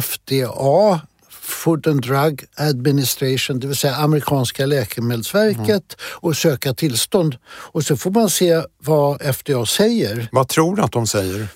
FDA, 0.01 1.01
Food 1.29 1.87
and 1.87 2.01
Drug 2.01 2.45
Administration, 2.55 3.59
det 3.59 3.67
vill 3.67 3.75
säga 3.75 3.95
amerikanska 3.95 4.65
läkemedelsverket 4.65 5.67
mm. 5.67 5.79
och 5.99 6.37
söka 6.37 6.73
tillstånd. 6.73 7.37
Och 7.47 7.83
så 7.83 7.97
får 7.97 8.11
man 8.11 8.29
se 8.29 8.63
vad 8.77 9.35
FDA 9.35 9.65
säger. 9.65 10.29
Vad 10.31 10.47
tror 10.47 10.75
du 10.75 10.81
att 10.81 10.91
de 10.91 11.07
säger? 11.07 11.47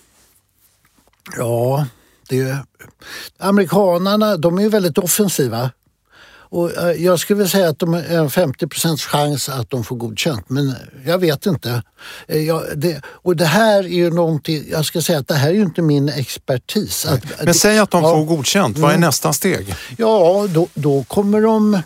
Ja, 1.37 1.87
det, 2.29 2.57
amerikanarna 3.37 4.37
de 4.37 4.59
är 4.59 4.69
väldigt 4.69 4.97
offensiva. 4.97 5.71
Och 6.51 6.77
eh, 6.77 7.03
jag 7.03 7.19
skulle 7.19 7.37
vilja 7.37 7.49
säga 7.49 7.69
att 7.69 7.79
de 7.79 7.93
har 7.93 8.01
en 8.01 8.29
50 8.29 8.67
procents 8.67 9.05
chans 9.05 9.49
att 9.49 9.69
de 9.69 9.83
får 9.83 9.95
godkänt, 9.95 10.49
men 10.49 10.75
jag 11.05 11.17
vet 11.17 11.45
inte. 11.45 11.83
Eh, 12.27 12.41
jag, 12.41 12.63
det, 12.75 13.01
och 13.05 13.35
det 13.35 13.45
här 13.45 13.83
är 13.83 13.87
ju 13.87 14.09
någonting, 14.09 14.65
jag 14.71 14.85
ska 14.85 15.01
säga 15.01 15.19
att 15.19 15.27
det 15.27 15.35
här 15.35 15.49
är 15.49 15.53
ju 15.53 15.61
inte 15.61 15.81
min 15.81 16.09
expertis. 16.09 17.05
Att, 17.05 17.23
men 17.37 17.45
det, 17.45 17.53
säg 17.53 17.79
att 17.79 17.91
de 17.91 18.03
ja, 18.03 18.09
får 18.09 18.25
godkänt, 18.25 18.77
vad 18.77 18.91
är 18.91 18.95
mm. 18.95 19.07
nästa 19.07 19.33
steg? 19.33 19.75
Ja, 19.97 20.47
då, 20.49 20.67
då 20.73 21.03
kommer 21.03 21.41
de 21.41 21.81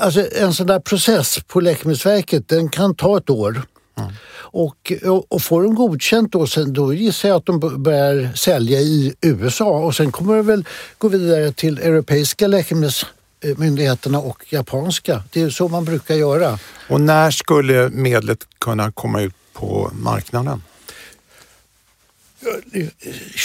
Alltså 0.00 0.26
en 0.36 0.54
sån 0.54 0.66
där 0.66 0.80
process 0.80 1.38
på 1.46 1.60
Läkemedelsverket 1.60 2.48
den 2.48 2.68
kan 2.68 2.94
ta 2.94 3.16
ett 3.16 3.30
år. 3.30 3.62
Mm. 3.98 4.12
Och, 4.58 4.92
och 5.28 5.42
får 5.42 5.62
de 5.62 5.74
godkänt 5.74 6.32
då, 6.32 6.46
sen, 6.46 6.72
då 6.72 6.94
gissar 6.94 7.28
jag 7.28 7.36
att 7.36 7.46
de 7.46 7.82
börjar 7.82 8.36
sälja 8.36 8.80
i 8.80 9.14
USA 9.20 9.78
och 9.78 9.94
sen 9.94 10.12
kommer 10.12 10.36
det 10.36 10.42
väl 10.42 10.64
gå 10.98 11.08
vidare 11.08 11.52
till 11.52 11.78
europeiska 11.78 12.46
läkemedelsmyndigheterna 12.46 14.18
och 14.18 14.52
japanska. 14.52 15.22
Det 15.32 15.42
är 15.42 15.50
så 15.50 15.68
man 15.68 15.84
brukar 15.84 16.14
göra. 16.14 16.58
Och 16.88 17.00
när 17.00 17.30
skulle 17.30 17.88
medlet 17.88 18.38
kunna 18.58 18.92
komma 18.92 19.20
ut 19.20 19.34
på 19.52 19.90
marknaden? 19.92 20.62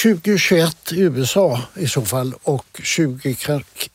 2021 0.04 0.92
i 0.92 1.00
USA 1.00 1.60
i 1.76 1.88
så 1.88 2.02
fall 2.02 2.34
och 2.44 2.82
20, 2.84 3.36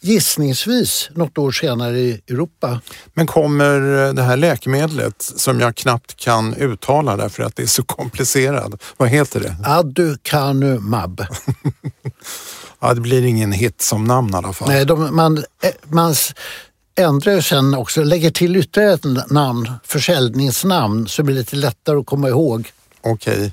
gissningsvis 0.01 1.11
något 1.15 1.39
år 1.39 1.53
senare 1.53 1.99
i 1.99 2.21
Europa. 2.29 2.81
Men 3.15 3.27
kommer 3.27 3.81
det 4.13 4.23
här 4.23 4.37
läkemedlet 4.37 5.23
som 5.23 5.61
jag 5.61 5.77
knappt 5.77 6.17
kan 6.17 6.55
uttala 6.55 7.17
därför 7.17 7.43
att 7.43 7.57
det 7.57 7.63
är 7.63 7.67
så 7.67 7.83
komplicerat. 7.83 8.83
Vad 8.97 9.09
heter 9.09 9.41
det? 9.41 9.57
Aducanumab. 9.65 11.27
ja, 12.81 12.95
det 12.95 13.01
blir 13.01 13.25
ingen 13.25 13.53
hit 13.53 13.83
som 13.83 14.05
namn 14.05 14.31
i 14.31 14.37
alla 14.37 14.53
fall. 14.53 14.69
Nej, 14.69 14.85
de, 14.85 15.17
man, 15.17 15.39
eh, 15.39 15.71
man 15.83 16.15
ändrar 16.99 17.41
sen 17.41 17.75
också, 17.75 18.03
lägger 18.03 18.31
till 18.31 18.57
ytterligare 18.57 18.95
ett 18.95 19.31
namn, 19.31 19.73
försäljningsnamn, 19.85 21.09
så 21.09 21.23
det 21.23 21.27
blir 21.27 21.37
lite 21.37 21.57
lättare 21.57 21.97
att 21.99 22.07
komma 22.07 22.29
ihåg. 22.29 22.73
Okej. 23.03 23.35
Okay 23.35 23.51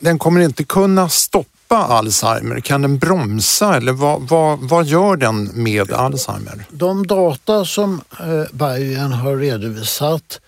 den 0.00 0.18
kommer 0.18 0.40
inte 0.40 0.64
kunna 0.64 1.08
stoppa 1.08 1.76
Alzheimer. 1.76 2.60
Kan 2.60 2.82
den 2.82 2.98
bromsa 2.98 3.76
eller 3.76 3.92
vad, 3.92 4.22
vad, 4.22 4.58
vad 4.58 4.86
gör 4.86 5.16
den 5.16 5.50
med 5.62 5.92
Alzheimer? 5.92 6.64
De 6.70 7.06
data 7.06 7.64
som 7.64 8.00
eh, 8.20 8.44
Biogen 8.52 9.12
har 9.12 9.36
redovisat 9.36 10.40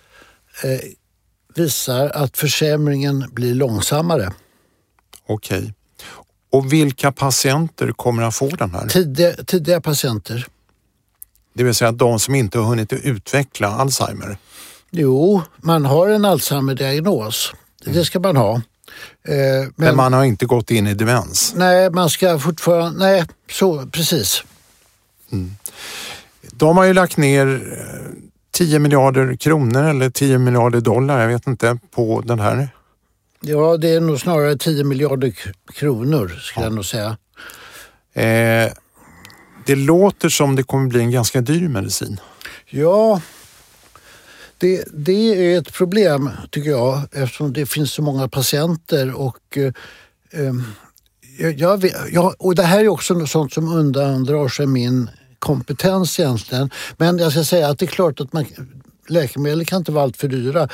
eh, 0.63 0.79
visar 1.55 2.09
att 2.09 2.37
försämringen 2.37 3.25
blir 3.31 3.55
långsammare. 3.55 4.33
Okej. 5.27 5.57
Okay. 5.57 5.71
Och 6.49 6.73
vilka 6.73 7.11
patienter 7.11 7.91
kommer 7.91 8.23
att 8.23 8.35
få 8.35 8.49
den 8.49 8.71
här? 8.71 8.87
Tidiga, 8.87 9.33
tidiga 9.33 9.81
patienter. 9.81 10.47
Det 11.53 11.63
vill 11.63 11.75
säga 11.75 11.91
de 11.91 12.19
som 12.19 12.35
inte 12.35 12.59
har 12.59 12.65
hunnit 12.65 12.93
utveckla 12.93 13.67
Alzheimer. 13.67 14.37
Jo, 14.91 15.41
man 15.57 15.85
har 15.85 16.09
en 16.09 16.25
Alzheimer-diagnos. 16.25 17.53
Det 17.85 18.05
ska 18.05 18.19
man 18.19 18.37
ha. 18.37 18.61
Eh, 19.27 19.35
men, 19.35 19.73
men, 19.75 19.95
man 19.95 20.13
har 20.13 20.23
inte 20.23 20.45
gått 20.45 20.71
in 20.71 20.87
i 20.87 20.93
demens? 20.93 21.53
Nej, 21.55 21.89
man 21.89 22.09
ska 22.09 22.39
fortfarande... 22.39 22.99
Nej, 22.99 23.25
så 23.51 23.85
precis. 23.85 24.43
Mm. 25.31 25.51
De 26.51 26.77
har 26.77 26.83
ju 26.83 26.93
lagt 26.93 27.17
ner 27.17 27.61
10 28.51 28.79
miljarder 28.79 29.35
kronor 29.35 29.83
eller 29.83 30.09
10 30.09 30.37
miljarder 30.37 30.81
dollar, 30.81 31.21
jag 31.21 31.27
vet 31.27 31.47
inte, 31.47 31.79
på 31.91 32.21
den 32.25 32.39
här? 32.39 32.69
Ja, 33.41 33.77
det 33.77 33.89
är 33.89 34.01
nog 34.01 34.19
snarare 34.19 34.57
10 34.57 34.83
miljarder 34.83 35.33
kronor 35.73 36.27
skulle 36.27 36.65
ja. 36.65 36.69
jag 36.69 36.75
nog 36.75 36.85
säga. 36.85 37.17
Eh, 38.13 38.71
det 39.65 39.75
låter 39.75 40.29
som 40.29 40.55
det 40.55 40.63
kommer 40.63 40.87
bli 40.87 40.99
en 40.99 41.11
ganska 41.11 41.41
dyr 41.41 41.67
medicin. 41.67 42.19
Ja, 42.69 43.21
det, 44.63 44.83
det 44.93 45.53
är 45.53 45.59
ett 45.59 45.73
problem 45.73 46.29
tycker 46.49 46.69
jag 46.69 47.01
eftersom 47.11 47.53
det 47.53 47.65
finns 47.65 47.91
så 47.91 48.01
många 48.01 48.27
patienter 48.27 49.13
och 49.13 49.57
eh, 49.57 49.73
ehm, 50.31 50.63
jag, 51.57 51.91
jag, 52.11 52.35
och 52.39 52.55
det 52.55 52.63
här 52.63 52.79
är 52.79 52.87
också 52.87 53.13
något 53.13 53.29
sånt 53.29 53.53
som 53.53 53.73
undandrar 53.73 54.47
sig 54.47 54.65
min 54.65 55.09
kompetens 55.39 56.19
egentligen. 56.19 56.69
Men 56.97 57.17
jag 57.17 57.31
ska 57.31 57.43
säga 57.43 57.67
att 57.67 57.79
det 57.79 57.85
är 57.85 57.87
klart 57.87 58.19
att 58.19 58.33
man, 58.33 58.45
läkemedel 59.07 59.65
kan 59.65 59.79
inte 59.79 59.91
vara 59.91 60.03
alltför 60.03 60.27
dyra. 60.27 60.69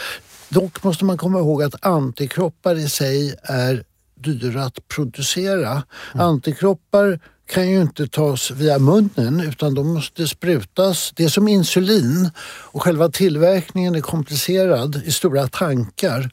Dock 0.50 0.84
måste 0.84 1.06
man 1.06 1.18
komma 1.18 1.40
ihåg 1.40 1.64
att 1.64 1.86
antikroppar 1.86 2.76
i 2.76 2.90
sig 2.90 3.36
är 3.44 3.84
dyra 4.16 4.64
att 4.64 4.88
producera. 4.88 5.72
Mm. 5.72 6.26
Antikroppar 6.26 7.20
kan 7.50 7.70
ju 7.70 7.82
inte 7.82 8.08
tas 8.08 8.52
via 8.52 8.80
munnen 8.80 9.40
utan 9.40 9.74
de 9.74 9.94
måste 9.94 10.28
sprutas. 10.28 11.12
Det 11.16 11.24
är 11.24 11.30
som 11.30 11.48
insulin 11.48 12.30
och 12.46 12.84
själva 12.84 13.10
tillverkningen 13.10 13.96
är 13.96 14.02
komplicerad 14.02 15.02
i 15.06 15.12
stora 15.12 15.48
tankar 15.48 16.30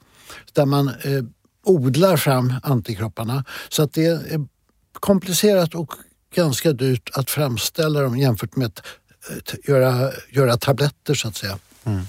där 0.52 0.66
man 0.66 0.88
eh, 0.88 1.24
odlar 1.64 2.16
fram 2.16 2.54
antikropparna. 2.62 3.44
Så 3.68 3.82
att 3.82 3.92
det 3.92 4.06
är 4.06 4.46
komplicerat 4.92 5.74
och 5.74 5.92
ganska 6.34 6.72
dyrt 6.72 7.10
att 7.12 7.30
framställa 7.30 8.00
dem 8.00 8.18
jämfört 8.18 8.56
med 8.56 8.66
att 8.66 8.82
eh, 9.30 9.70
göra, 9.70 10.10
göra 10.30 10.56
tabletter 10.56 11.14
så 11.14 11.28
att 11.28 11.36
säga. 11.36 11.58
Mm. 11.84 12.02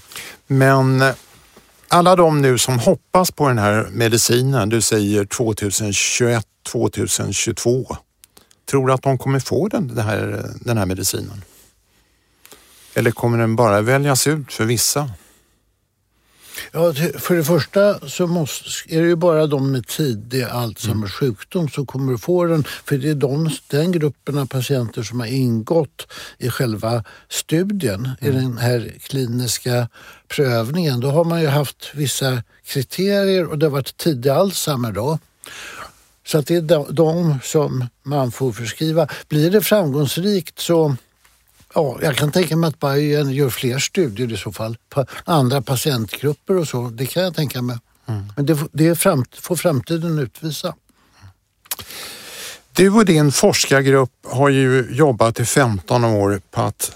Men 0.48 1.02
eh, 1.02 1.16
alla 1.88 2.16
de 2.16 2.42
nu 2.42 2.58
som 2.58 2.80
hoppas 2.80 3.32
på 3.32 3.48
den 3.48 3.58
här 3.58 3.90
medicinen, 3.92 4.70
du 4.70 4.82
säger 4.82 5.26
2021, 5.26 6.46
2022, 6.72 7.98
tror 8.70 8.88
du 8.88 8.94
att 8.94 9.02
de 9.02 9.18
kommer 9.18 9.40
få 9.40 9.68
den, 9.68 9.88
den, 9.88 10.06
här, 10.06 10.52
den 10.62 10.78
här 10.78 10.86
medicinen? 10.86 11.44
Eller 12.94 13.12
kommer 13.12 13.38
den 13.38 13.56
bara 13.56 13.82
väljas 13.82 14.28
ut 14.28 14.54
för 14.54 14.66
vissa? 14.66 15.10
Ja, 16.72 16.94
för 17.20 17.36
det 17.36 17.44
första 17.44 18.10
så 18.10 18.28
måste, 18.28 18.96
är 18.96 19.02
det 19.02 19.08
ju 19.08 19.16
bara 19.16 19.48
de 19.48 19.72
med 19.72 19.88
tidig 19.88 20.44
Alzheimers 20.44 21.12
sjukdom 21.12 21.70
som 21.70 21.86
kommer 21.86 22.14
att 22.14 22.22
få 22.22 22.46
den. 22.46 22.64
För 22.64 22.98
det 22.98 23.10
är 23.10 23.16
de, 23.16 23.50
den 23.68 23.92
gruppen 23.92 24.38
av 24.38 24.46
patienter 24.46 25.04
som 25.04 25.20
har 25.20 25.28
ingått 25.28 26.08
i 26.38 26.50
själva 26.50 27.04
studien, 27.30 28.10
mm. 28.22 28.36
i 28.38 28.40
den 28.42 28.58
här 28.58 28.94
kliniska 29.02 29.90
prövningen. 30.28 31.00
Då 31.00 31.12
har 31.12 31.24
man 31.24 31.42
ju 31.42 31.48
haft 31.48 31.92
vissa 31.94 32.44
kriterier 32.66 33.46
och 33.46 33.58
det 33.58 33.66
har 33.66 33.72
varit 33.72 33.98
tidig 33.98 34.30
Alzheimer 34.30 34.92
då. 34.92 35.20
Så 36.28 36.38
att 36.38 36.48
det 36.48 36.56
är 36.56 36.92
de, 36.94 37.40
som 37.44 37.86
man 38.04 38.32
får 38.32 38.52
förskriva. 38.52 39.08
Blir 39.28 39.52
det 39.52 39.62
framgångsrikt 39.62 40.60
så 40.60 40.96
Ja, 41.74 41.98
jag 42.02 42.16
kan 42.16 42.32
tänka 42.32 42.56
mig 42.56 42.68
att 42.68 42.80
Bayern 42.80 43.30
gör 43.30 43.50
fler 43.50 43.80
studier 43.80 44.34
i 44.34 44.38
så 44.38 44.52
fall 44.52 44.78
på 44.90 45.06
andra 45.26 45.62
patientgrupper 45.62 46.58
och 46.58 46.68
så. 46.68 46.90
Det 46.90 47.06
kan 47.06 47.24
jag 47.24 47.36
tänka 47.36 47.62
mig. 47.62 47.78
Mm. 48.06 48.26
Men 48.36 48.46
det, 48.46 48.58
det 48.72 48.96
fram, 48.96 49.26
får 49.42 49.56
framtiden 49.56 50.20
utvisa. 50.20 50.76
Du 52.74 52.90
och 52.90 53.06
din 53.06 53.32
forskargrupp 53.32 54.12
har 54.24 54.50
ju 54.50 54.88
jobbat 54.92 55.40
i 55.40 55.46
15 55.46 56.04
år 56.04 56.42
på 56.52 56.62
att 56.62 56.92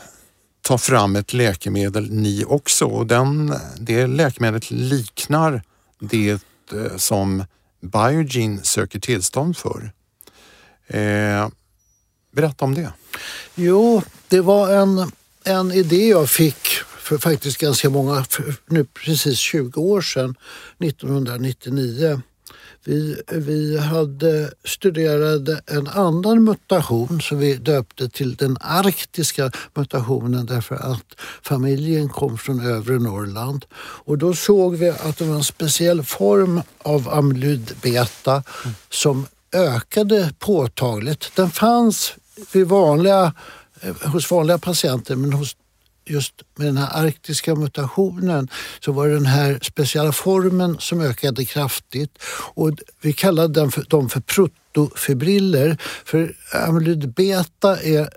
ta 0.62 0.78
fram 0.78 1.16
ett 1.16 1.34
läkemedel 1.34 2.12
ni 2.12 2.46
också 2.48 2.86
och 2.86 3.08
den, 3.08 3.54
det 3.80 4.08
läkemedlet 4.08 4.72
liknar 4.72 5.64
det 6.00 6.32
eh, 6.32 6.98
som 6.98 7.44
Biogen 7.82 8.64
söker 8.64 9.00
tillstånd 9.00 9.58
för. 9.58 9.92
Eh, 10.88 11.50
berätta 12.32 12.66
om 12.66 12.76
det. 12.76 12.94
Jo, 13.56 14.02
det 14.28 14.42
var 14.42 14.74
en, 14.74 15.12
en 15.44 15.72
idé 15.72 16.08
jag 16.08 16.30
fick 16.30 16.68
för 17.00 17.18
faktiskt 17.18 17.58
ganska 17.58 17.90
många, 17.90 18.26
nu 18.66 18.86
precis 18.86 19.40
20 19.40 19.82
år 19.82 20.02
sedan, 20.02 20.36
1999. 20.80 22.22
Vi, 22.84 23.22
vi 23.32 23.78
hade 23.78 24.52
studerade 24.66 25.62
en 25.68 25.88
annan 25.88 26.44
mutation 26.44 27.22
som 27.22 27.38
vi 27.38 27.56
döpte 27.56 28.10
till 28.10 28.36
den 28.36 28.58
arktiska 28.62 29.52
mutationen 29.74 30.46
därför 30.46 30.76
att 30.76 31.20
familjen 31.44 32.10
kom 32.10 32.38
från 32.38 32.66
övre 32.66 33.00
Norrland. 33.00 33.66
Och 33.80 34.18
då 34.18 34.34
såg 34.34 34.76
vi 34.76 34.90
att 34.90 35.18
det 35.18 35.26
var 35.26 35.36
en 35.36 35.44
speciell 35.44 36.04
form 36.04 36.62
av 36.78 37.10
amyloid 37.10 37.72
beta 37.82 38.44
som 38.90 39.26
ökade 39.54 40.34
påtagligt. 40.40 41.32
Den 41.36 41.50
fanns 41.50 42.14
vid 42.52 42.68
vanliga, 42.68 43.34
eh, 43.82 43.96
hos 44.12 44.32
vanliga 44.32 44.58
patienter 44.58 45.16
men 45.16 45.34
hos 45.34 45.56
just 46.12 46.34
med 46.56 46.68
den 46.68 46.78
här 46.78 47.06
arktiska 47.06 47.56
mutationen 47.56 48.50
så 48.80 48.92
var 48.92 49.08
det 49.08 49.14
den 49.14 49.26
här 49.26 49.60
speciella 49.62 50.12
formen 50.12 50.78
som 50.80 51.02
ökade 51.02 51.46
kraftigt 51.46 52.18
och 52.54 52.72
vi 53.02 53.14
kallade 53.14 53.60
den 53.60 53.72
för, 53.72 53.86
dem 53.90 54.10
för 54.10 54.20
protofibriller 54.20 55.78
för 56.06 56.36
amyloid 56.68 57.14
beta 57.14 57.82
är, 57.82 58.10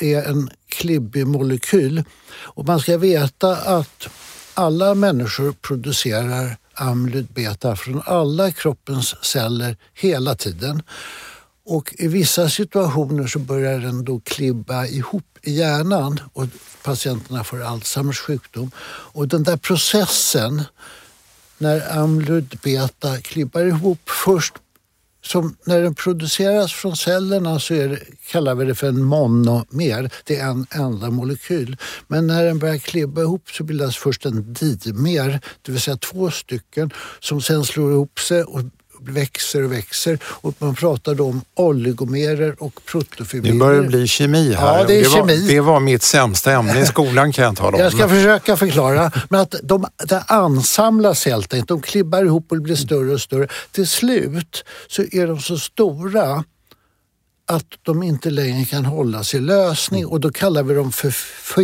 är 0.00 0.22
en 0.22 0.50
klibbig 0.68 1.26
molekyl 1.26 2.04
och 2.30 2.66
man 2.66 2.80
ska 2.80 2.98
veta 2.98 3.56
att 3.56 4.08
alla 4.54 4.94
människor 4.94 5.52
producerar 5.52 6.56
amyloid 6.74 7.26
beta 7.26 7.76
från 7.76 8.02
alla 8.06 8.52
kroppens 8.52 9.24
celler 9.24 9.76
hela 9.94 10.34
tiden. 10.34 10.82
Och 11.70 11.94
i 11.98 12.08
vissa 12.08 12.48
situationer 12.48 13.26
så 13.26 13.38
börjar 13.38 13.78
den 13.78 14.04
då 14.04 14.20
klibba 14.20 14.86
ihop 14.86 15.38
i 15.42 15.52
hjärnan 15.52 16.20
och 16.32 16.46
patienterna 16.82 17.44
får 17.44 17.62
Alzheimers 17.62 18.18
sjukdom. 18.18 18.70
Och 18.86 19.28
den 19.28 19.42
där 19.42 19.56
processen 19.56 20.62
när 21.58 21.98
amyloid 21.98 22.58
beta 22.62 23.20
klibbar 23.20 23.60
ihop 23.60 24.10
först 24.26 24.54
som 25.24 25.56
när 25.64 25.82
den 25.82 25.94
produceras 25.94 26.72
från 26.72 26.96
cellerna 26.96 27.60
så 27.60 27.74
är 27.74 27.88
det, 27.88 28.00
kallar 28.30 28.54
vi 28.54 28.64
det 28.64 28.74
för 28.74 28.88
en 28.88 29.04
monomer. 29.04 30.10
Det 30.24 30.36
är 30.36 30.50
en 30.50 30.66
enda 30.70 31.10
molekyl. 31.10 31.76
Men 32.06 32.26
när 32.26 32.44
den 32.44 32.58
börjar 32.58 32.78
klibba 32.78 33.20
ihop 33.20 33.50
så 33.50 33.64
bildas 33.64 33.96
först 33.96 34.26
en 34.26 34.52
dimer, 34.52 35.40
det 35.62 35.72
vill 35.72 35.80
säga 35.80 35.96
två 35.96 36.30
stycken 36.30 36.90
som 37.20 37.40
sen 37.40 37.64
slår 37.64 37.92
ihop 37.92 38.20
sig 38.20 38.42
och 38.42 38.60
växer 39.00 39.64
och 39.64 39.72
växer 39.72 40.18
och 40.24 40.54
man 40.58 40.74
pratar 40.74 41.14
då 41.14 41.26
om 41.26 41.42
oligomerer 41.54 42.56
och 42.58 42.80
protofibriler. 42.84 43.54
Det 43.54 43.58
börjar 43.58 43.82
bli 43.82 44.06
kemi 44.06 44.52
här. 44.52 44.78
Ja, 44.78 44.84
det, 44.84 44.94
är 44.94 45.04
det, 45.04 45.10
kemi. 45.10 45.40
Var, 45.40 45.48
det 45.48 45.60
var 45.60 45.80
mitt 45.80 46.02
sämsta 46.02 46.52
ämne 46.52 46.80
i 46.80 46.86
skolan 46.86 47.32
kan 47.32 47.44
jag 47.44 47.56
tala 47.56 47.76
om. 47.76 47.82
Jag 47.82 47.92
ska 47.92 48.08
försöka 48.08 48.56
förklara. 48.56 49.12
Men 49.28 49.40
att 49.40 49.54
de, 49.62 49.86
de 50.08 50.20
ansamlas 50.26 51.26
helt 51.26 51.54
enkelt. 51.54 51.68
De 51.68 51.80
klibbar 51.80 52.24
ihop 52.24 52.52
och 52.52 52.62
blir 52.62 52.76
större 52.76 53.12
och 53.12 53.20
större. 53.20 53.48
Till 53.72 53.86
slut 53.86 54.64
så 54.88 55.02
är 55.02 55.26
de 55.26 55.40
så 55.40 55.58
stora 55.58 56.44
att 57.48 57.66
de 57.82 58.02
inte 58.02 58.30
längre 58.30 58.64
kan 58.64 58.84
hållas 58.84 59.34
i 59.34 59.40
lösning 59.40 60.06
och 60.06 60.20
då 60.20 60.30
kallar 60.30 60.62
vi 60.62 60.74
dem 60.74 60.92
för 60.92 61.10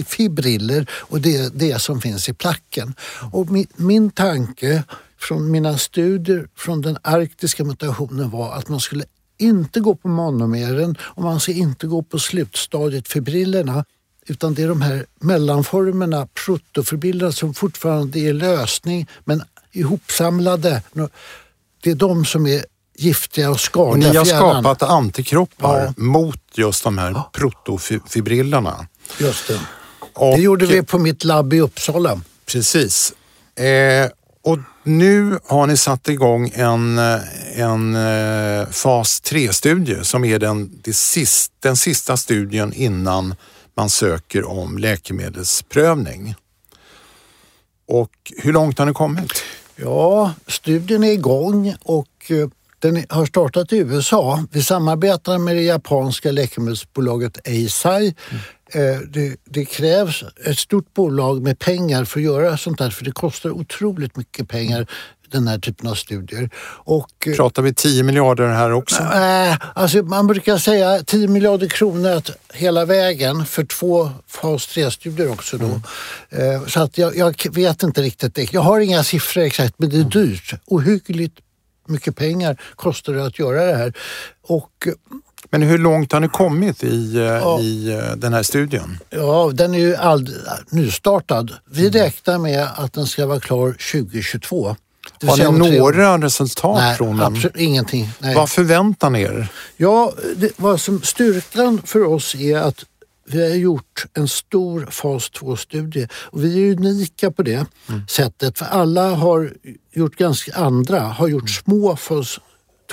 fibriller 0.02 0.90
och 0.92 1.20
det 1.20 1.36
är 1.36 1.50
det 1.54 1.78
som 1.78 2.00
finns 2.00 2.28
i 2.28 2.32
placken. 2.32 2.94
Och 3.32 3.50
min, 3.50 3.66
min 3.76 4.10
tanke 4.10 4.82
från 5.24 5.50
mina 5.50 5.78
studier 5.78 6.48
från 6.56 6.82
den 6.82 6.98
arktiska 7.02 7.64
mutationen 7.64 8.30
var 8.30 8.52
att 8.52 8.68
man 8.68 8.80
skulle 8.80 9.04
inte 9.38 9.80
gå 9.80 9.94
på 9.94 10.08
monomeren 10.08 10.96
och 11.00 11.22
man 11.22 11.40
ska 11.40 11.52
inte 11.52 11.86
gå 11.86 12.02
på 12.02 12.18
slutstadiet 12.18 13.08
fibrillerna 13.08 13.84
utan 14.26 14.54
det 14.54 14.62
är 14.62 14.68
de 14.68 14.82
här 14.82 15.06
mellanformerna, 15.20 16.28
protofibriller 16.46 17.30
som 17.30 17.54
fortfarande 17.54 18.18
är 18.18 18.32
lösning 18.32 19.06
men 19.24 19.42
ihopsamlade. 19.72 20.82
Det 21.82 21.90
är 21.90 21.94
de 21.94 22.24
som 22.24 22.46
är 22.46 22.64
giftiga 22.96 23.50
och 23.50 23.60
skadliga 23.60 24.08
och 24.08 24.14
Ni 24.14 24.18
har 24.18 24.24
skapat 24.24 24.82
antikroppar 24.82 25.80
ja. 25.80 25.92
mot 25.96 26.40
just 26.54 26.84
de 26.84 26.98
här 26.98 27.10
ja. 27.10 27.30
protofibrillerna. 27.32 28.86
Just 29.20 29.48
det. 29.48 29.60
Och, 30.12 30.36
det 30.36 30.42
gjorde 30.42 30.66
vi 30.66 30.82
på 30.82 30.98
mitt 30.98 31.24
labb 31.24 31.52
i 31.52 31.60
Uppsala. 31.60 32.20
Precis. 32.46 33.12
Eh, 33.56 34.10
och 34.42 34.58
nu 34.84 35.38
har 35.44 35.66
ni 35.66 35.76
satt 35.76 36.08
igång 36.08 36.52
en, 36.54 36.98
en 37.54 37.94
eh, 37.94 38.68
fas 38.68 39.22
3-studie 39.22 40.04
som 40.04 40.24
är 40.24 40.38
den, 40.38 40.80
det 40.84 40.96
sist, 40.96 41.52
den 41.60 41.76
sista 41.76 42.16
studien 42.16 42.72
innan 42.72 43.34
man 43.76 43.90
söker 43.90 44.44
om 44.44 44.78
läkemedelsprövning. 44.78 46.34
Och 47.88 48.32
hur 48.36 48.52
långt 48.52 48.78
har 48.78 48.86
ni 48.86 48.92
kommit? 48.92 49.32
Ja, 49.76 50.34
studien 50.46 51.04
är 51.04 51.12
igång 51.12 51.74
och 51.82 52.30
eh, 52.30 52.48
den 52.78 53.04
har 53.08 53.26
startat 53.26 53.72
i 53.72 53.76
USA. 53.76 54.44
Vi 54.50 54.62
samarbetar 54.62 55.38
med 55.38 55.56
det 55.56 55.62
japanska 55.62 56.32
läkemedelsbolaget 56.32 57.48
Eisai. 57.48 58.14
Mm. 58.30 58.42
Det, 59.08 59.36
det, 59.44 59.64
krävs 59.64 60.24
ett 60.46 60.58
stort 60.58 60.94
bolag 60.94 61.42
med 61.42 61.58
pengar 61.58 62.04
för 62.04 62.20
att 62.20 62.24
göra 62.24 62.56
sånt 62.56 62.80
här 62.80 62.90
för 62.90 63.04
det 63.04 63.12
kostar 63.12 63.50
otroligt 63.50 64.16
mycket 64.16 64.48
pengar 64.48 64.86
den 65.34 65.48
här 65.48 65.58
typen 65.58 65.88
av 65.88 65.94
studier. 65.94 66.50
Och, 66.84 67.26
eh, 67.26 67.34
Pratar 67.34 67.62
vi 67.62 67.74
10 67.74 68.02
miljarder 68.02 68.48
här 68.48 68.72
också? 68.72 69.02
Äh, 69.02 69.56
alltså 69.74 70.02
man 70.02 70.26
brukar 70.26 70.58
säga 70.58 71.02
10 71.04 71.28
miljarder 71.28 71.68
kronor 71.68 72.22
hela 72.52 72.84
vägen 72.84 73.46
för 73.46 73.64
två 73.64 74.10
fas 74.26 74.68
3-studier 74.68 75.30
också. 75.30 75.58
Då. 75.58 75.80
Mm. 76.30 76.68
Så 76.68 76.80
att 76.80 76.98
jag, 76.98 77.16
jag, 77.16 77.34
vet 77.52 77.82
inte 77.82 78.02
riktigt. 78.02 78.52
Jag 78.52 78.60
har 78.60 78.80
inga 78.80 79.04
siffror 79.04 79.42
exakt 79.42 79.74
men 79.76 79.90
det 79.90 79.96
är 79.96 79.98
mm. 79.98 80.10
dyrt. 80.10 80.54
Ohyggligt 80.66 81.38
mycket 81.88 82.16
pengar 82.16 82.60
kostar 82.74 83.12
det 83.12 83.26
att 83.26 83.38
göra 83.38 83.64
det 83.64 83.76
här. 83.76 83.92
Och, 84.42 84.88
men 85.50 85.62
hur 85.62 85.78
långt 85.78 86.12
har 86.12 86.20
ni 86.20 86.28
kommit 86.28 86.84
i, 86.84 87.16
eh, 87.16 87.22
ja, 87.22 87.60
i 87.60 87.92
eh, 87.92 88.16
den 88.16 88.32
här 88.32 88.42
studien? 88.42 88.98
Ja, 89.10 89.50
den 89.54 89.74
är 89.74 89.78
ju 89.78 89.96
nystartad. 90.70 91.52
Vi 91.70 91.86
mm. 91.86 91.92
räknar 91.92 92.38
med 92.38 92.68
att 92.76 92.92
den 92.92 93.06
ska 93.06 93.26
vara 93.26 93.40
klar 93.40 93.72
2022. 93.92 94.76
Har 95.22 95.52
ni 95.52 95.78
några 95.78 96.18
resultat 96.18 96.76
Nej, 96.76 96.96
från 96.96 97.16
den? 97.16 97.26
Absolut 97.26 97.56
ingenting. 97.56 98.10
Nej. 98.18 98.34
Vad 98.34 98.50
förväntar 98.50 99.10
ni 99.10 99.22
er? 99.22 99.48
Ja, 99.76 100.12
det, 100.36 100.52
vad 100.56 100.80
som 100.80 101.02
styrkan 101.02 101.82
för 101.84 102.04
oss 102.04 102.34
är 102.34 102.56
att 102.56 102.84
vi 103.26 103.50
har 103.50 103.56
gjort 103.56 104.06
en 104.14 104.28
stor 104.28 104.86
fas 104.90 105.30
2-studie 105.32 106.08
och 106.14 106.44
vi 106.44 106.68
är 106.68 106.72
unika 106.72 107.30
på 107.30 107.42
det 107.42 107.66
mm. 107.88 108.08
sättet 108.08 108.58
för 108.58 108.66
alla 108.66 109.10
har 109.10 109.52
gjort 109.92 110.16
ganska 110.16 110.54
andra, 110.54 111.00
har 111.00 111.28
gjort 111.28 111.42
mm. 111.42 111.48
små 111.48 111.96
fas 111.96 112.40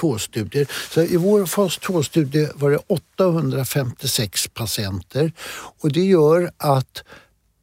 2-studier. 0.02 0.68
Så 0.94 1.02
I 1.02 1.18
vår 1.18 1.46
fas 1.46 1.80
2-studie 1.80 2.48
var 2.56 2.72
det 2.72 2.80
856 2.88 4.48
patienter 4.48 5.32
och 5.82 5.92
det 5.92 6.04
gör 6.04 6.52
att 6.58 7.04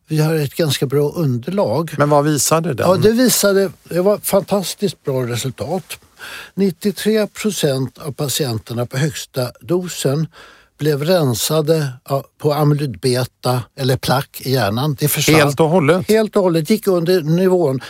vi 0.09 0.19
har 0.19 0.35
ett 0.35 0.55
ganska 0.55 0.87
bra 0.87 1.11
underlag. 1.11 1.95
Men 1.99 2.11
vad 2.11 2.25
visade 2.25 2.75
den? 2.75 2.89
Ja, 2.89 2.97
det 2.97 3.13
visade, 3.13 3.71
det 3.85 4.01
var 4.01 4.19
fantastiskt 4.19 5.05
bra 5.05 5.23
resultat. 5.23 5.99
93 6.55 7.27
procent 7.27 7.99
av 7.99 8.13
patienterna 8.13 8.87
på 8.87 8.97
högsta 8.97 9.53
dosen 9.61 10.27
blev 10.79 11.05
rensade 11.05 11.93
på 12.39 12.53
amyloidbeta 12.53 13.63
eller 13.77 13.97
plack 13.97 14.41
i 14.45 14.53
hjärnan. 14.53 14.97
Det 15.01 15.09
försvann. 15.09 15.41
Helt 15.41 15.61
och 15.61 15.69
hållet? 15.69 16.09
Helt 16.09 16.37
och 16.37 16.43
hållet. 16.43 16.71
gick 16.71 16.87
under 16.87 17.23
nivån. 17.23 17.81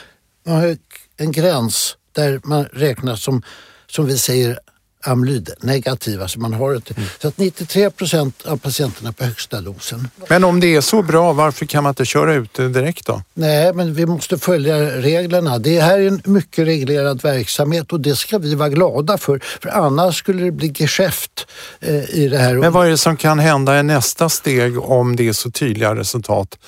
Man 0.46 0.56
har 0.56 0.76
en 1.16 1.32
gräns 1.32 1.96
där 2.12 2.40
man 2.44 2.64
räknar 2.64 3.16
som, 3.16 3.42
som 3.90 4.06
vi 4.06 4.18
säger 4.18 4.58
amyloidnegativa. 5.04 6.28
Så, 6.28 6.40
man 6.40 6.52
har 6.52 6.74
ett, 6.74 6.96
mm. 6.96 7.08
så 7.22 7.28
att 7.28 7.38
93 7.38 7.90
procent 7.90 8.46
av 8.46 8.56
patienterna 8.56 9.12
på 9.12 9.24
högsta 9.24 9.60
dosen. 9.60 10.08
Men 10.28 10.44
om 10.44 10.60
det 10.60 10.74
är 10.74 10.80
så 10.80 11.02
bra, 11.02 11.32
varför 11.32 11.66
kan 11.66 11.82
man 11.82 11.90
inte 11.90 12.04
köra 12.04 12.34
ut 12.34 12.54
det 12.54 12.68
direkt 12.68 13.06
då? 13.06 13.22
Nej, 13.34 13.72
men 13.72 13.94
vi 13.94 14.06
måste 14.06 14.38
följa 14.38 14.76
reglerna. 14.76 15.58
Det 15.58 15.80
här 15.80 15.98
är 15.98 16.06
en 16.08 16.22
mycket 16.24 16.66
reglerad 16.66 17.22
verksamhet 17.22 17.92
och 17.92 18.00
det 18.00 18.16
ska 18.16 18.38
vi 18.38 18.54
vara 18.54 18.68
glada 18.68 19.18
för. 19.18 19.40
För 19.62 19.68
annars 19.68 20.16
skulle 20.16 20.42
det 20.42 20.52
bli 20.52 20.72
geschäft 20.78 21.46
eh, 21.80 22.10
i 22.10 22.28
det 22.28 22.38
här. 22.38 22.54
Men 22.54 22.72
vad 22.72 22.86
är 22.86 22.90
det 22.90 22.98
som 22.98 23.16
kan 23.16 23.38
hända 23.38 23.80
i 23.80 23.82
nästa 23.82 24.28
steg 24.28 24.78
om 24.78 25.16
det 25.16 25.28
är 25.28 25.32
så 25.32 25.50
tydliga 25.50 25.94
resultat 25.94 26.58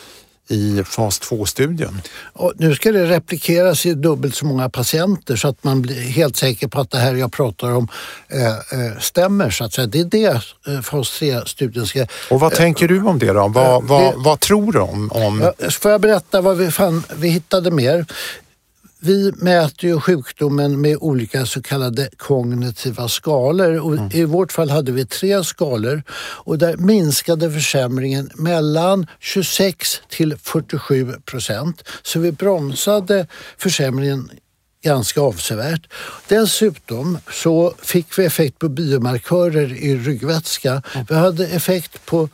i 0.50 0.84
fas 0.84 1.20
2-studien. 1.20 2.02
Nu 2.56 2.74
ska 2.74 2.92
det 2.92 3.06
replikeras 3.06 3.86
i 3.86 3.94
dubbelt 3.94 4.34
så 4.34 4.46
många 4.46 4.68
patienter 4.68 5.36
så 5.36 5.48
att 5.48 5.64
man 5.64 5.82
blir 5.82 6.00
helt 6.00 6.36
säker 6.36 6.68
på 6.68 6.80
att 6.80 6.90
det 6.90 6.98
här 6.98 7.14
jag 7.14 7.32
pratar 7.32 7.72
om 7.72 7.88
eh, 8.28 8.46
eh 8.46 8.98
stämmer. 9.00 9.50
Så 9.50 9.64
att 9.64 9.72
säga. 9.72 9.86
Det 9.86 10.00
är 10.00 10.04
det 10.04 10.26
eh, 10.66 10.80
fas 10.82 11.20
3-studien 11.20 11.86
ska... 11.86 12.06
Och 12.30 12.40
vad 12.40 12.52
eh, 12.52 12.56
tänker 12.56 12.88
du 12.88 13.02
om 13.02 13.18
det 13.18 13.32
då? 13.32 13.48
Vad, 13.48 13.82
eh, 13.82 13.88
vad, 13.88 14.24
vad 14.24 14.40
tror 14.40 14.72
du 14.72 14.78
om... 14.78 15.10
om... 15.12 15.52
Får 15.70 15.90
jag 15.90 16.00
berätta 16.00 16.40
vad 16.40 16.56
vi, 16.56 16.70
fann, 16.70 17.02
vi 17.16 17.28
hittade 17.28 17.70
mer? 17.70 18.06
Vi 19.02 19.32
mäter 19.36 19.84
ju 19.84 20.00
sjukdomen 20.00 20.80
med 20.80 20.96
olika 21.00 21.46
så 21.46 21.62
kallade 21.62 22.08
kognitiva 22.16 23.08
skalor. 23.08 23.78
Och 23.78 23.92
mm. 23.92 24.10
I 24.12 24.24
vårt 24.24 24.52
fall 24.52 24.70
hade 24.70 24.92
vi 24.92 25.06
tre 25.06 25.44
skalor 25.44 26.02
och 26.18 26.58
där 26.58 26.76
minskade 26.76 27.50
försämringen 27.50 28.30
mellan 28.34 29.06
26 29.18 30.02
till 30.08 30.36
47 30.36 31.12
procent. 31.24 31.88
Så 32.02 32.18
vi 32.18 32.32
bromsade 32.32 33.26
försämringen 33.58 34.30
ganska 34.84 35.20
avsevärt. 35.20 35.92
Dessutom 36.28 37.18
så 37.30 37.74
fick 37.82 38.18
vi 38.18 38.24
effekt 38.24 38.58
på 38.58 38.68
biomarkörer 38.68 39.72
i 39.72 39.96
ryggvätska. 39.96 40.70
Mm. 40.94 41.06
Vi 41.08 41.14
hade 41.14 41.46
effekt 41.46 42.06
på 42.06 42.28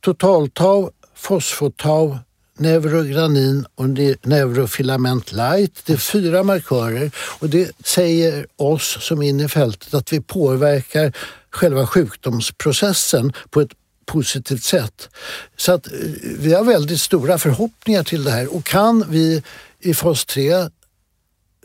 totaltau, 0.00 0.90
fosfotau, 1.14 2.18
neurogranin 2.60 3.66
och 3.74 3.88
neurofilament 4.22 5.32
light. 5.32 5.82
Det 5.86 5.92
är 5.92 5.96
fyra 5.96 6.42
markörer 6.42 7.10
och 7.16 7.48
det 7.48 7.72
säger 7.84 8.46
oss 8.56 8.98
som 9.00 9.22
är 9.22 9.28
inne 9.28 9.44
i 9.44 9.48
fältet 9.48 9.94
att 9.94 10.12
vi 10.12 10.20
påverkar 10.20 11.12
själva 11.50 11.86
sjukdomsprocessen 11.86 13.32
på 13.50 13.60
ett 13.60 13.72
positivt 14.06 14.62
sätt. 14.62 15.08
Så 15.56 15.72
att 15.72 15.86
eh, 15.86 15.92
vi 16.38 16.54
har 16.54 16.64
väldigt 16.64 17.00
stora 17.00 17.38
förhoppningar 17.38 18.04
till 18.04 18.24
det 18.24 18.30
här 18.30 18.54
och 18.54 18.64
kan 18.64 19.04
vi 19.08 19.42
i 19.80 19.94
fas 19.94 20.24
3 20.24 20.52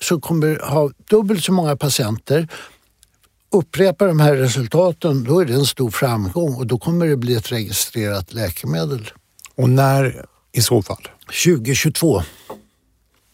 så 0.01 0.19
kommer 0.19 0.59
ha 0.59 0.91
dubbelt 1.09 1.43
så 1.43 1.51
många 1.51 1.75
patienter 1.75 2.47
upprepa 3.55 4.05
de 4.05 4.19
här 4.19 4.35
resultaten, 4.35 5.23
då 5.23 5.39
är 5.39 5.45
det 5.45 5.53
en 5.53 5.65
stor 5.65 5.89
framgång 5.89 6.55
och 6.55 6.67
då 6.67 6.77
kommer 6.77 7.07
det 7.07 7.17
bli 7.17 7.35
ett 7.35 7.51
registrerat 7.51 8.33
läkemedel. 8.33 9.09
Och 9.55 9.69
när 9.69 10.25
i 10.57 10.61
så 10.61 10.81
fall? 10.81 11.07
2022. 11.25 12.23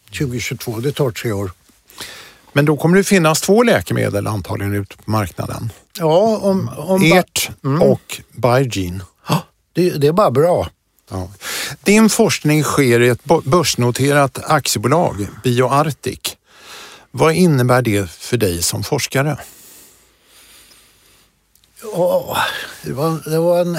2022, 0.06 0.80
det 0.80 0.92
tar 0.92 1.12
tre 1.12 1.32
år. 1.32 1.52
Men 2.54 2.66
då 2.66 2.78
kommer 2.78 2.98
det 2.98 3.04
finnas 3.04 3.42
två 3.42 3.64
läkemedel 3.64 4.28
antagligen 4.28 4.76
ute 4.76 4.98
på 4.98 5.12
marknaden. 5.12 5.72
Ja, 5.98 6.38
om... 6.38 6.70
om 6.78 7.04
Ert 7.04 7.50
mm. 7.64 7.82
och 7.82 8.22
Biogen. 8.32 9.04
Ja, 9.28 9.44
det, 9.74 9.90
det, 9.90 10.08
är 10.08 10.12
bara 10.12 10.32
bra. 10.32 10.70
Ja. 11.10 11.30
Din 11.84 12.10
forskning 12.10 12.64
sker 12.64 13.00
i 13.00 13.10
ett 13.10 13.24
börsnoterat 13.44 14.40
aktiebolag, 14.44 15.28
BioArctic. 15.44 16.38
Vad 17.12 17.34
innebär 17.34 17.82
det 17.82 18.12
för 18.12 18.38
dig 18.38 18.62
som 18.62 18.84
forskare? 18.84 19.38
Oh, 21.84 22.38
det 22.84 22.94
var, 22.94 23.30
det 23.30 23.40
var 23.40 23.62
en... 23.62 23.78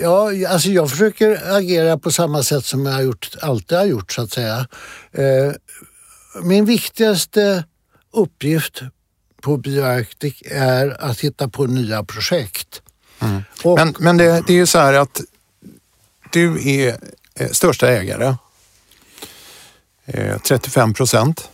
ja, 0.00 0.48
alltså 0.52 0.68
jag 0.68 0.90
försöker 0.90 1.56
agera 1.56 1.98
på 1.98 2.10
samma 2.10 2.42
sätt 2.42 2.64
som 2.64 2.86
jag 2.86 2.92
har 2.92 3.02
gjort, 3.02 3.30
alltid 3.42 3.78
har 3.78 3.84
gjort 3.84 4.12
så 4.12 4.22
att 4.22 4.32
säga. 4.32 4.66
Eh, 5.12 5.52
min 6.42 6.64
viktigaste 6.64 7.64
uppgift 8.12 8.82
på 9.40 9.56
BioArctic 9.56 10.42
är 10.50 11.02
att 11.02 11.20
hitta 11.20 11.48
på 11.48 11.66
nya 11.66 12.04
projekt. 12.04 12.82
Mm. 13.20 13.42
Och, 13.64 13.78
men 13.78 13.94
men 13.98 14.16
det, 14.16 14.42
det 14.46 14.52
är 14.52 14.56
ju 14.56 14.66
så 14.66 14.78
här 14.78 14.92
att 14.94 15.20
du 16.32 16.70
är 16.70 16.98
eh, 17.34 17.50
största 17.50 17.88
ägare. 17.88 18.34
35 20.48 20.94
procent. 20.94 21.48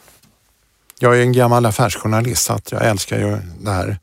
Jag 0.98 1.16
är 1.16 1.20
en 1.20 1.32
gammal 1.32 1.66
affärsjournalist 1.66 2.44
så 2.44 2.60
jag 2.70 2.86
älskar 2.86 3.18
ju 3.18 3.38
det 3.60 3.70
här. 3.70 3.98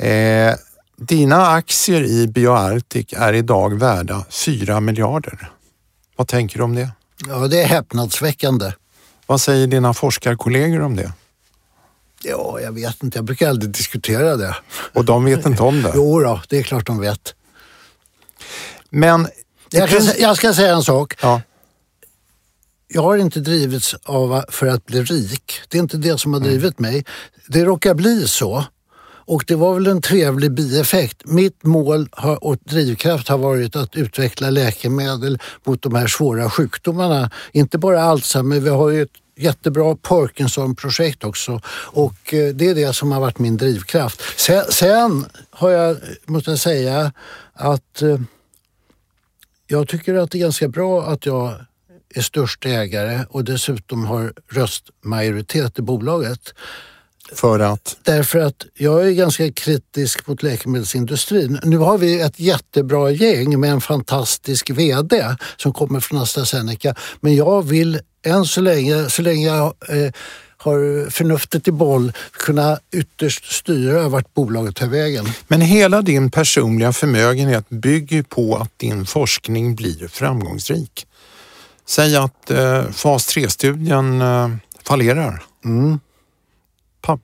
Eh, 0.00 0.54
dina 0.96 1.46
aktier 1.46 2.02
i 2.02 2.26
BioArctic 2.26 3.06
är 3.12 3.32
idag 3.32 3.78
värda 3.78 4.24
4 4.30 4.80
miljarder. 4.80 5.50
Vad 6.16 6.28
tänker 6.28 6.58
du 6.58 6.64
om 6.64 6.74
det? 6.74 6.90
Ja, 7.28 7.48
det 7.48 7.62
är 7.62 7.66
häpnadsväckande. 7.66 8.72
Vad 9.26 9.40
säger 9.40 9.66
dina 9.66 9.94
forskarkollegor 9.94 10.80
om 10.80 10.96
det? 10.96 11.12
Ja, 12.22 12.60
jag 12.60 12.72
vet 12.72 13.02
inte. 13.02 13.18
Jag 13.18 13.24
brukar 13.24 13.48
aldrig 13.48 13.72
diskutera 13.72 14.36
det. 14.36 14.56
Och 14.92 15.04
de 15.04 15.24
vet 15.24 15.46
inte 15.46 15.62
om 15.62 15.82
det? 15.82 15.92
jo 15.94 16.20
då, 16.20 16.40
det 16.48 16.58
är 16.58 16.62
klart 16.62 16.86
de 16.86 17.00
vet. 17.00 17.34
Men... 18.90 19.28
Jag, 19.70 19.88
kan, 19.88 20.00
jag 20.18 20.36
ska 20.36 20.54
säga 20.54 20.74
en 20.74 20.82
sak. 20.82 21.14
Ja. 21.22 21.42
Jag 22.88 23.02
har 23.02 23.16
inte 23.16 23.40
drivits 23.40 23.94
av 24.02 24.44
för 24.48 24.66
att 24.66 24.86
bli 24.86 25.02
rik. 25.02 25.60
Det 25.68 25.78
är 25.78 25.82
inte 25.82 25.96
det 25.96 26.18
som 26.18 26.32
har 26.32 26.40
drivit 26.40 26.78
mm. 26.78 26.92
mig. 26.92 27.04
Det 27.46 27.64
råkar 27.64 27.94
bli 27.94 28.28
så 28.28 28.64
och 29.30 29.44
det 29.46 29.54
var 29.54 29.74
väl 29.74 29.86
en 29.86 30.02
trevlig 30.02 30.52
bieffekt. 30.52 31.26
Mitt 31.26 31.64
mål 31.64 32.08
har, 32.12 32.44
och 32.44 32.56
drivkraft 32.64 33.28
har 33.28 33.38
varit 33.38 33.76
att 33.76 33.96
utveckla 33.96 34.50
läkemedel 34.50 35.38
mot 35.64 35.82
de 35.82 35.94
här 35.94 36.06
svåra 36.06 36.50
sjukdomarna. 36.50 37.30
Inte 37.52 37.78
bara 37.78 38.02
Alzheimer, 38.02 38.60
vi 38.60 38.70
har 38.70 38.90
ju 38.90 39.02
ett 39.02 39.10
jättebra 39.36 39.96
Parkinson-projekt 39.96 41.24
också 41.24 41.60
och 41.92 42.34
eh, 42.34 42.54
det 42.54 42.68
är 42.68 42.74
det 42.74 42.92
som 42.92 43.12
har 43.12 43.20
varit 43.20 43.38
min 43.38 43.56
drivkraft. 43.56 44.22
Sen, 44.36 44.64
sen 44.68 45.26
har 45.50 45.70
jag, 45.70 45.96
måste 46.24 46.50
jag 46.50 46.58
säga, 46.58 47.12
att 47.52 48.02
eh, 48.02 48.20
jag 49.66 49.88
tycker 49.88 50.14
att 50.14 50.30
det 50.30 50.38
är 50.38 50.42
ganska 50.42 50.68
bra 50.68 51.02
att 51.02 51.26
jag 51.26 51.54
är 52.14 52.22
störst 52.22 52.66
ägare 52.66 53.24
och 53.28 53.44
dessutom 53.44 54.04
har 54.04 54.32
röstmajoritet 54.48 55.78
i 55.78 55.82
bolaget. 55.82 56.54
För 57.34 57.60
att? 57.60 57.96
Därför 58.02 58.38
att 58.38 58.66
jag 58.74 59.06
är 59.06 59.10
ganska 59.10 59.52
kritisk 59.52 60.26
mot 60.26 60.42
läkemedelsindustrin. 60.42 61.60
Nu 61.62 61.78
har 61.78 61.98
vi 61.98 62.20
ett 62.20 62.40
jättebra 62.40 63.10
gäng 63.10 63.60
med 63.60 63.70
en 63.70 63.80
fantastisk 63.80 64.70
VD 64.70 65.36
som 65.56 65.72
kommer 65.72 66.00
från 66.00 66.18
AstraZeneca. 66.18 66.94
Men 67.20 67.34
jag 67.34 67.62
vill 67.62 68.00
än 68.24 68.44
så 68.44 68.60
länge, 68.60 69.10
så 69.10 69.22
länge 69.22 69.46
jag 69.46 69.74
eh, 69.88 70.12
har 70.56 71.10
förnuftet 71.10 71.68
i 71.68 71.72
boll 71.72 72.12
kunna 72.32 72.78
ytterst 72.92 73.52
styra 73.52 74.08
vart 74.08 74.34
bolaget 74.34 74.76
tar 74.76 74.86
vägen. 74.86 75.26
Men 75.48 75.60
hela 75.60 76.02
din 76.02 76.30
personliga 76.30 76.92
förmögenhet 76.92 77.68
bygger 77.68 78.22
på 78.22 78.56
att 78.56 78.78
din 78.78 79.06
forskning 79.06 79.74
blir 79.74 80.08
framgångsrik. 80.08 81.06
Säg 81.86 82.16
att 82.16 82.50
eh, 82.50 82.90
fas 82.90 83.36
3-studien 83.36 84.20
eh, 84.20 84.50
fallerar. 84.82 85.42
Mm. 85.64 86.00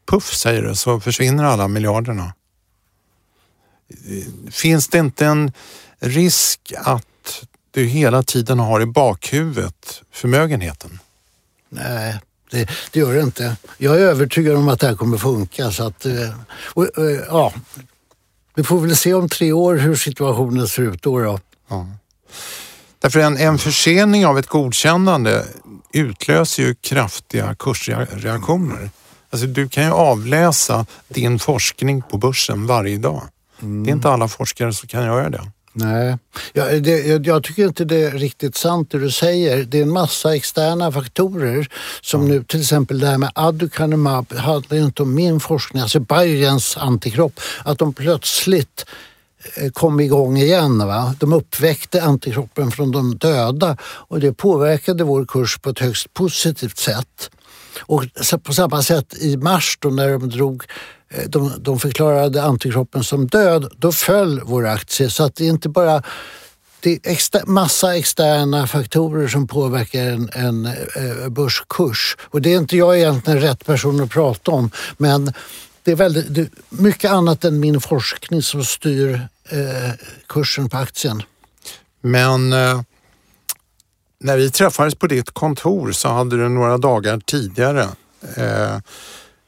Puff 0.07 0.35
säger 0.35 0.62
det 0.62 0.77
så 0.77 1.01
försvinner 1.01 1.45
alla 1.45 1.69
miljarderna. 1.69 2.35
Finns 4.51 4.89
det 4.89 4.99
inte 4.99 5.27
en 5.27 5.53
risk 5.99 6.73
att 6.79 7.47
du 7.71 7.85
hela 7.85 8.23
tiden 8.23 8.59
har 8.59 8.81
i 8.81 8.87
bakhuvudet 8.87 10.03
förmögenheten? 10.12 10.99
Nej, 11.69 12.21
det, 12.51 12.69
det, 12.91 13.01
gör 13.01 13.15
det 13.15 13.21
inte. 13.21 13.57
Jag 13.79 13.97
är 13.97 14.01
övertygad 14.01 14.57
om 14.57 14.69
att 14.69 14.81
det 14.81 14.87
här 14.87 14.95
kommer 14.95 15.19
funka. 15.19 15.71
Så 15.71 15.87
att, 15.87 16.07
eh, 16.07 16.31
och, 16.75 16.85
och, 16.85 17.11
ja, 17.29 17.53
vi 18.55 18.65
får 18.65 18.81
väl 18.81 18.97
se 18.97 19.15
om 19.15 19.29
tre 19.29 19.53
år 19.53 19.75
hur 19.75 19.97
situationen 19.97 20.69
ser 20.69 20.83
ut 20.83 21.03
då. 21.03 21.19
då. 21.19 21.41
Ja. 21.69 21.87
Därför 22.99 23.21
en, 23.21 23.37
en 23.37 23.59
försening 23.59 24.27
av 24.27 24.39
ett 24.39 24.47
godkännande 24.47 25.45
utlöser 25.93 26.62
ju 26.62 26.75
kraftiga 26.75 27.55
kursreaktioner. 27.55 28.91
Alltså 29.37 29.46
du 29.46 29.68
kan 29.68 29.85
ju 29.85 29.90
avläsa 29.90 30.87
din 31.09 31.38
forskning 31.38 32.03
på 32.03 32.18
börsen 32.18 32.66
varje 32.66 32.99
dag. 32.99 33.22
Mm. 33.62 33.85
Det 33.85 33.90
är 33.90 33.92
inte 33.92 34.09
alla 34.09 34.29
forskare 34.29 34.72
som 34.72 34.88
kan 34.88 35.05
göra 35.05 35.31
det. 35.31 35.40
Nej, 35.72 36.18
jag, 36.53 36.83
det, 36.83 37.27
jag, 37.27 37.42
tycker 37.42 37.66
inte 37.66 37.85
det 37.85 37.96
är 37.96 38.11
riktigt 38.11 38.57
sant 38.57 38.90
det 38.90 38.99
du 38.99 39.11
säger. 39.11 39.64
Det 39.64 39.79
är 39.79 39.83
en 39.83 39.92
massa 39.92 40.37
externa 40.37 40.92
faktorer 40.92 41.68
som 42.01 42.20
mm. 42.20 42.37
nu, 42.37 42.44
till 42.44 42.61
exempel 42.61 42.99
det 42.99 43.07
här 43.07 43.18
med 43.18 43.31
aducanumab, 43.35 44.37
handlar 44.37 44.79
inte 44.79 45.03
om 45.03 45.14
min 45.14 45.40
forskning, 45.40 45.83
alltså 45.83 46.01
Bayerns 46.01 46.77
antikropp, 46.77 47.40
att 47.64 47.79
de 47.79 47.92
plötsligt 47.92 48.87
eh, 49.57 49.70
kom 49.70 50.01
igång 50.01 50.37
igen. 50.38 50.79
Va? 50.79 51.14
De 51.18 51.33
uppväckte 51.33 52.03
antikroppen 52.03 52.70
från 52.70 52.92
de 52.92 53.16
döda 53.16 53.77
och 53.83 54.20
det 54.20 54.33
påverkade 54.33 55.05
vår 55.05 55.25
kurs 55.25 55.59
på 55.59 55.70
ett 55.70 55.79
högst 55.79 56.14
positivt 56.14 56.79
sätt. 56.79 57.31
Och 57.81 58.05
på 58.43 58.53
samma 58.53 58.83
sätt 58.83 59.15
i 59.21 59.37
mars 59.37 59.79
då 59.81 59.89
när 59.89 60.12
de 60.12 60.29
drog 60.29 60.65
eh, 61.09 61.29
de, 61.29 61.53
de 61.59 61.79
förklarade 61.79 62.43
antikroppen 62.43 63.05
som 63.05 63.27
död, 63.27 63.73
då 63.77 63.93
föll 63.93 64.41
vår 64.45 64.67
aktie. 64.67 65.11
Så 65.11 65.25
att 65.25 65.37
det 65.37 65.45
är 65.45 65.51
inte 65.51 65.69
bara 65.69 66.03
det 66.81 66.91
är 66.91 67.12
exter, 67.12 67.43
massa 67.47 67.97
externa 67.97 68.67
faktorer 68.67 69.29
som 69.29 69.47
påverkar 69.47 70.07
en, 70.07 70.31
en 70.33 70.67
eh, 70.67 71.29
börskurs. 71.29 72.17
Och 72.21 72.43
det 72.43 72.53
är 72.53 72.59
inte 72.59 72.77
jag 72.77 72.99
egentligen 72.99 73.41
rätt 73.41 73.67
person 73.67 74.01
att 74.01 74.11
prata 74.11 74.51
om, 74.51 74.71
men 74.97 75.33
det 75.83 75.93
är 75.93 75.97
väldigt, 75.97 76.35
det 76.35 76.41
är 76.41 76.49
mycket 76.69 77.11
annat 77.11 77.45
än 77.45 77.61
min 77.61 77.81
forskning 77.81 78.43
som 78.43 78.65
styr 78.65 79.29
eh, 79.49 79.93
kursen 80.27 80.69
på 80.69 80.77
aktien. 80.77 81.23
Men 82.01 82.53
eh, 82.53 82.81
när 84.18 84.37
vi 84.37 84.50
träffades 84.50 84.94
på 84.94 85.07
ditt 85.07 85.31
kontor 85.31 85.92
så 85.92 86.09
hade 86.09 86.37
du 86.37 86.48
några 86.48 86.79
dagar 86.79 87.20
tidigare 87.24 87.88
eh, 88.37 88.79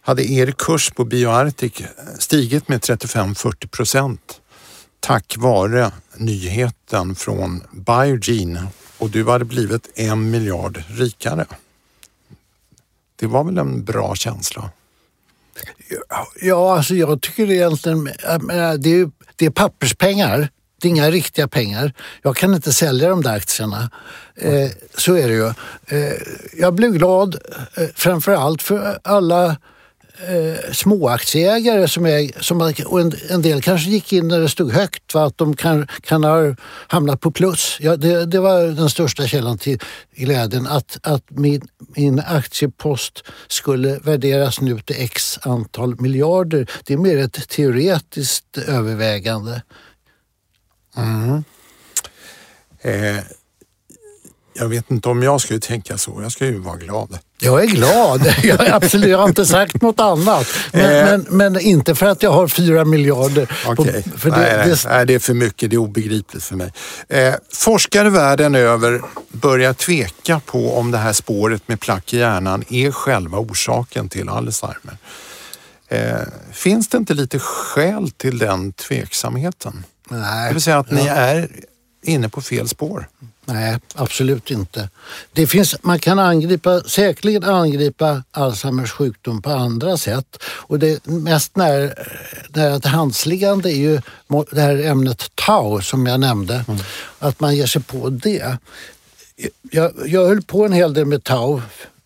hade 0.00 0.30
er 0.32 0.50
kurs 0.50 0.90
på 0.90 1.04
BioArctic 1.04 1.82
stigit 2.18 2.68
med 2.68 2.80
35-40 2.80 3.66
procent 3.66 4.40
tack 5.00 5.34
vare 5.38 5.92
nyheten 6.16 7.14
från 7.14 7.62
Biogene 7.72 8.66
och 8.98 9.10
du 9.10 9.24
hade 9.24 9.44
blivit 9.44 9.88
en 9.94 10.30
miljard 10.30 10.82
rikare. 10.88 11.46
Det 13.16 13.26
var 13.26 13.44
väl 13.44 13.58
en 13.58 13.84
bra 13.84 14.14
känsla? 14.14 14.70
Ja, 16.40 16.76
alltså 16.76 16.94
jag 16.94 17.20
tycker 17.20 17.50
egentligen 17.50 18.04
det 18.04 18.90
är, 18.90 19.10
det 19.36 19.46
är 19.46 19.50
papperspengar. 19.50 20.48
Det 20.80 20.88
är 20.88 20.90
inga 20.90 21.10
riktiga 21.10 21.48
pengar. 21.48 21.92
Jag 22.22 22.36
kan 22.36 22.54
inte 22.54 22.72
sälja 22.72 23.08
de 23.08 23.22
där 23.22 23.36
aktierna. 23.36 23.90
Eh, 24.36 24.70
så 24.96 25.14
är 25.14 25.28
det 25.28 25.34
ju. 25.34 25.46
Eh, 25.86 26.12
jag 26.58 26.74
blev 26.74 26.92
glad 26.92 27.34
eh, 27.74 27.88
framför 27.94 28.32
allt 28.32 28.62
för 28.62 28.98
alla 29.04 29.56
eh, 30.26 30.72
småaktieägare 30.72 31.88
som, 31.88 32.06
är, 32.06 32.42
som 32.42 32.60
och 32.86 33.00
en, 33.00 33.12
en, 33.30 33.42
del 33.42 33.62
kanske 33.62 33.90
gick 33.90 34.12
in 34.12 34.28
när 34.28 34.40
det 34.40 34.48
stod 34.48 34.72
högt, 34.72 35.14
va? 35.14 35.24
att 35.24 35.38
de 35.38 35.56
kan, 35.56 35.86
kan 36.00 36.24
ha 36.24 36.54
hamnat 36.88 37.20
på 37.20 37.30
plus. 37.30 37.76
Ja, 37.80 37.96
det, 37.96 38.26
det 38.26 38.40
var 38.40 38.62
den 38.62 38.90
största 38.90 39.26
källan 39.26 39.58
till 39.58 39.78
glädjen, 40.16 40.66
att, 40.66 40.98
att 41.02 41.30
min, 41.30 41.68
min 41.96 42.22
aktiepost 42.26 43.24
skulle 43.48 43.98
värderas 43.98 44.60
nu 44.60 44.78
till 44.78 44.96
x 44.98 45.38
antal 45.42 46.00
miljarder. 46.00 46.70
Det 46.84 46.92
är 46.92 46.98
mer 46.98 47.18
ett 47.18 47.48
teoretiskt 47.48 48.58
övervägande. 48.58 49.62
Mm. 50.98 51.44
Eh, 52.80 53.22
jag 54.54 54.68
vet 54.68 54.90
inte 54.90 55.08
om 55.08 55.22
jag 55.22 55.40
skulle 55.40 55.60
tänka 55.60 55.98
så. 55.98 56.18
Jag 56.22 56.32
ska 56.32 56.46
ju 56.46 56.58
vara 56.58 56.76
glad. 56.76 57.18
Jag 57.40 57.62
är 57.62 57.66
glad. 57.66 58.34
Jag, 58.42 58.66
är 58.66 58.74
absolut, 58.74 59.08
jag 59.08 59.18
har 59.18 59.28
inte 59.28 59.46
sagt 59.46 59.82
något 59.82 60.00
annat. 60.00 60.46
Men, 60.72 60.96
eh. 60.96 61.04
men, 61.04 61.52
men, 61.52 61.60
inte 61.60 61.94
för 61.94 62.06
att 62.06 62.22
jag 62.22 62.32
har 62.32 62.48
fyra 62.48 62.84
miljarder. 62.84 63.52
Okay. 63.66 63.74
På, 63.74 63.82
det, 63.82 64.30
nej, 64.30 64.56
nej, 64.56 64.68
det... 64.68 64.88
nej, 64.88 65.06
det 65.06 65.14
är 65.14 65.18
för 65.18 65.34
mycket. 65.34 65.70
Det 65.70 65.76
är 65.76 65.78
obegripligt 65.78 66.44
för 66.44 66.56
mig. 66.56 66.72
Eh, 67.08 67.34
forskare 67.52 68.10
världen 68.10 68.54
över 68.54 69.02
börjar 69.28 69.72
tveka 69.72 70.40
på 70.46 70.78
om 70.78 70.90
det 70.90 70.98
här 70.98 71.12
spåret 71.12 71.68
med 71.68 71.80
plack 71.80 72.12
i 72.12 72.18
hjärnan 72.18 72.64
är 72.68 72.90
själva 72.90 73.38
orsaken 73.38 74.08
till 74.08 74.28
Alzheimer. 74.28 74.98
Eh, 75.88 76.16
finns 76.52 76.88
det 76.88 76.98
inte 76.98 77.14
lite 77.14 77.38
skäl 77.38 78.10
till 78.10 78.38
den 78.38 78.72
tveksamheten? 78.72 79.84
Nej. 80.08 80.48
Det 80.48 80.52
vill 80.52 80.62
säga 80.62 80.78
att 80.78 80.90
ni 80.90 81.06
är 81.06 81.48
inne 82.02 82.28
på 82.28 82.42
fel 82.42 82.68
spår. 82.68 83.08
Nej, 83.44 83.78
absolut 83.94 84.50
inte. 84.50 84.88
Det 85.32 85.46
finns, 85.46 85.76
man 85.82 85.98
kan 85.98 86.18
angripa, 86.18 86.80
säkerligen 86.80 87.44
angripa 87.44 88.22
Alzheimers 88.30 88.92
sjukdom 88.92 89.42
på 89.42 89.50
andra 89.50 89.96
sätt. 89.96 90.42
Och 90.42 90.78
det 90.78 91.06
mest 91.06 91.56
nära, 91.56 91.90
nära 92.48 92.80
till 92.80 92.90
handsliggande 92.90 93.72
är 93.72 93.76
ju 93.76 94.00
det 94.50 94.60
här 94.60 94.84
ämnet 94.84 95.30
tau 95.34 95.80
som 95.80 96.06
jag 96.06 96.20
nämnde. 96.20 96.64
Mm. 96.68 96.80
Att 97.18 97.40
man 97.40 97.56
ger 97.56 97.66
sig 97.66 97.82
på 97.82 98.10
det. 98.10 98.56
Jag, 99.70 99.92
jag 100.06 100.26
höll 100.28 100.42
på 100.42 100.64
en 100.64 100.72
hel 100.72 100.94
del 100.94 101.06
med 101.06 101.24
tau 101.24 101.62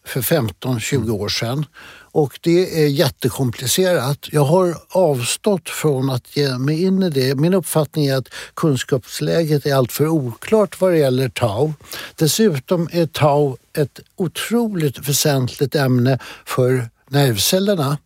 för 0.07 0.21
15-20 0.21 1.11
år 1.11 1.29
sedan 1.29 1.67
och 2.13 2.39
det 2.41 2.83
är 2.83 2.87
jättekomplicerat. 2.87 4.29
Jag 4.33 4.45
har 4.45 4.77
avstått 4.89 5.69
från 5.69 6.11
att 6.11 6.37
ge 6.37 6.59
mig 6.59 6.83
in 6.83 7.03
i 7.03 7.11
det. 7.11 7.35
Min 7.35 7.55
uppfattning 7.55 8.07
är 8.07 8.17
att 8.17 8.29
kunskapsläget 8.55 9.67
är 9.67 9.75
alltför 9.75 10.09
oklart 10.09 10.81
vad 10.81 10.93
det 10.93 10.99
gäller 10.99 11.29
tau. 11.29 11.73
Dessutom 12.17 12.89
är 12.93 13.07
tau 13.07 13.57
ett 13.77 14.01
otroligt 14.17 15.09
väsentligt 15.09 15.75
ämne 15.75 16.19
för 16.45 16.89
nervcellerna, 17.09 17.99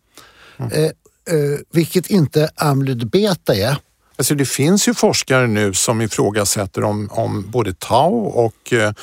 mm. 0.57 0.71
eh, 0.71 0.85
eh, 0.85 1.59
vilket 1.71 2.07
inte 2.07 2.49
amyloid 2.55 3.09
beta 3.09 3.55
är. 3.55 3.77
Alltså 4.15 4.35
det 4.35 4.45
finns 4.45 4.87
ju 4.87 4.93
forskare 4.93 5.47
nu 5.47 5.73
som 5.73 6.01
ifrågasätter 6.01 6.83
om, 6.83 7.09
om 7.11 7.51
både 7.51 7.73
tau 7.73 8.25
och 8.25 8.73
eh, 8.73 8.93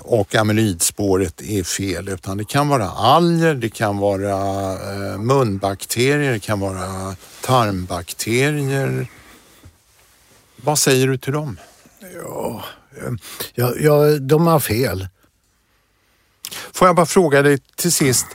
och 0.00 0.34
amylidspåret 0.34 1.42
är 1.42 1.62
fel 1.62 2.08
utan 2.08 2.36
det 2.36 2.44
kan 2.44 2.68
vara 2.68 2.90
alger, 2.90 3.54
det 3.54 3.68
kan 3.68 3.98
vara 3.98 4.32
eh, 4.72 5.18
munbakterier, 5.18 6.32
det 6.32 6.40
kan 6.40 6.60
vara 6.60 7.16
tarmbakterier. 7.40 9.06
Vad 10.56 10.78
säger 10.78 11.06
du 11.06 11.18
till 11.18 11.32
dem? 11.32 11.58
Ja, 12.14 12.64
ja, 13.54 13.72
ja 13.80 14.18
de 14.18 14.46
har 14.46 14.60
fel. 14.60 15.08
Får 16.72 16.88
jag 16.88 16.96
bara 16.96 17.06
fråga 17.06 17.42
dig 17.42 17.58
till 17.76 17.92
sist. 17.92 18.26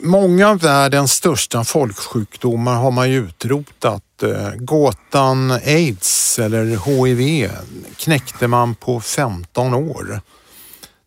Många 0.00 0.48
av 0.48 0.58
världens 0.58 1.12
största 1.12 1.64
folksjukdomar 1.64 2.74
har 2.74 2.90
man 2.90 3.10
ju 3.10 3.26
utrotat. 3.26 4.22
Eh, 4.22 4.50
gåtan 4.56 5.50
aids 5.50 6.38
eller 6.38 6.64
HIV 6.64 7.50
knäckte 7.96 8.48
man 8.48 8.74
på 8.74 9.00
15 9.00 9.74
år. 9.74 10.20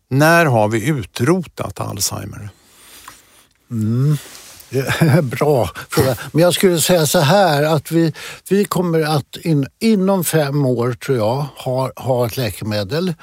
När 0.08 0.46
har 0.46 0.68
vi 0.68 0.88
utrotat 0.88 1.80
Alzheimer? 1.80 2.48
Mm. 3.70 4.18
Bra 5.22 5.70
fråga. 5.90 6.16
Men 6.32 6.42
jag 6.42 6.54
skulle 6.54 6.80
säga 6.80 7.06
så 7.06 7.18
här 7.18 7.62
att 7.62 7.90
vi, 7.90 8.12
vi 8.50 8.64
kommer 8.64 9.00
att 9.00 9.36
in, 9.36 9.66
inom 9.78 10.24
fem 10.24 10.66
år 10.66 10.92
tror 10.92 11.18
jag 11.18 11.46
ha, 11.56 11.90
ha 11.96 12.26
ett 12.26 12.36
läkemedel. 12.36 13.14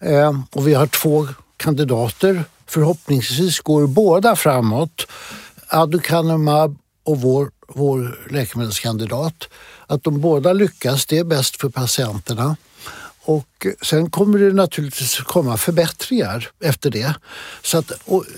Eh, 0.00 0.32
och 0.52 0.68
vi 0.68 0.74
har 0.74 0.86
två 0.86 1.28
kandidater. 1.56 2.44
Förhoppningsvis 2.72 3.60
går 3.60 3.86
båda 3.86 4.36
framåt. 4.36 5.06
Aducanumab 5.68 6.78
och 7.04 7.20
vår, 7.20 7.50
vår 7.68 8.28
läkemedelskandidat. 8.30 9.48
Att 9.86 10.04
de 10.04 10.20
båda 10.20 10.52
lyckas, 10.52 11.06
det 11.06 11.18
är 11.18 11.24
bäst 11.24 11.60
för 11.60 11.68
patienterna. 11.68 12.56
Och 13.24 13.66
sen 13.82 14.10
kommer 14.10 14.38
det 14.38 14.52
naturligtvis 14.52 15.20
komma 15.20 15.56
förbättringar 15.56 16.48
efter 16.60 16.90
det. 16.90 17.14
Så 17.62 17.78
att 17.78 17.92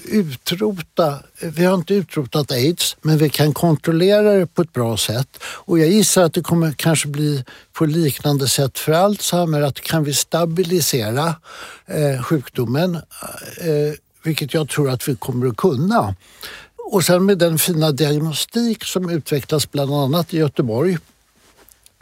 utrota, 0.05 1.19
vi 1.41 1.65
har 1.65 1.75
inte 1.75 1.95
utrotat 1.95 2.53
aids, 2.53 2.97
men 3.03 3.19
vi 3.19 3.31
kan 3.31 3.55
kontrollera 3.55 4.33
det 4.33 4.47
på 4.47 4.63
ett 4.63 4.73
bra 4.73 4.97
sätt. 4.97 5.39
Och 5.43 5.79
jag 5.79 5.89
gissar 5.89 6.23
att 6.23 6.35
det 6.35 6.43
kommer 6.43 6.73
kanske 6.73 7.09
bli 7.09 7.45
på 7.73 7.87
liknande 7.87 8.49
sätt 8.49 8.79
för 8.79 8.93
Alzheimer, 8.93 9.63
att 9.63 9.81
kan 9.81 10.05
vi 10.05 10.15
stabilisera 10.15 11.35
eh, 11.87 12.23
sjukdomen, 12.23 12.95
eh, 12.95 13.95
vilket 14.25 14.55
jag 14.55 14.69
tror 14.69 14.91
att 14.91 15.09
vi 15.09 15.17
kommer 15.17 15.47
att 15.47 15.57
kunna. 15.57 16.15
Och 16.77 17.05
sen 17.05 17.27
med 17.27 17.39
den 17.39 17.59
fina 17.59 17.93
diagnostik 17.93 18.85
som 18.85 19.11
utvecklas 19.11 19.71
bland 19.71 19.95
annat 19.95 20.35
i 20.35 20.39
Göteborg 20.39 20.99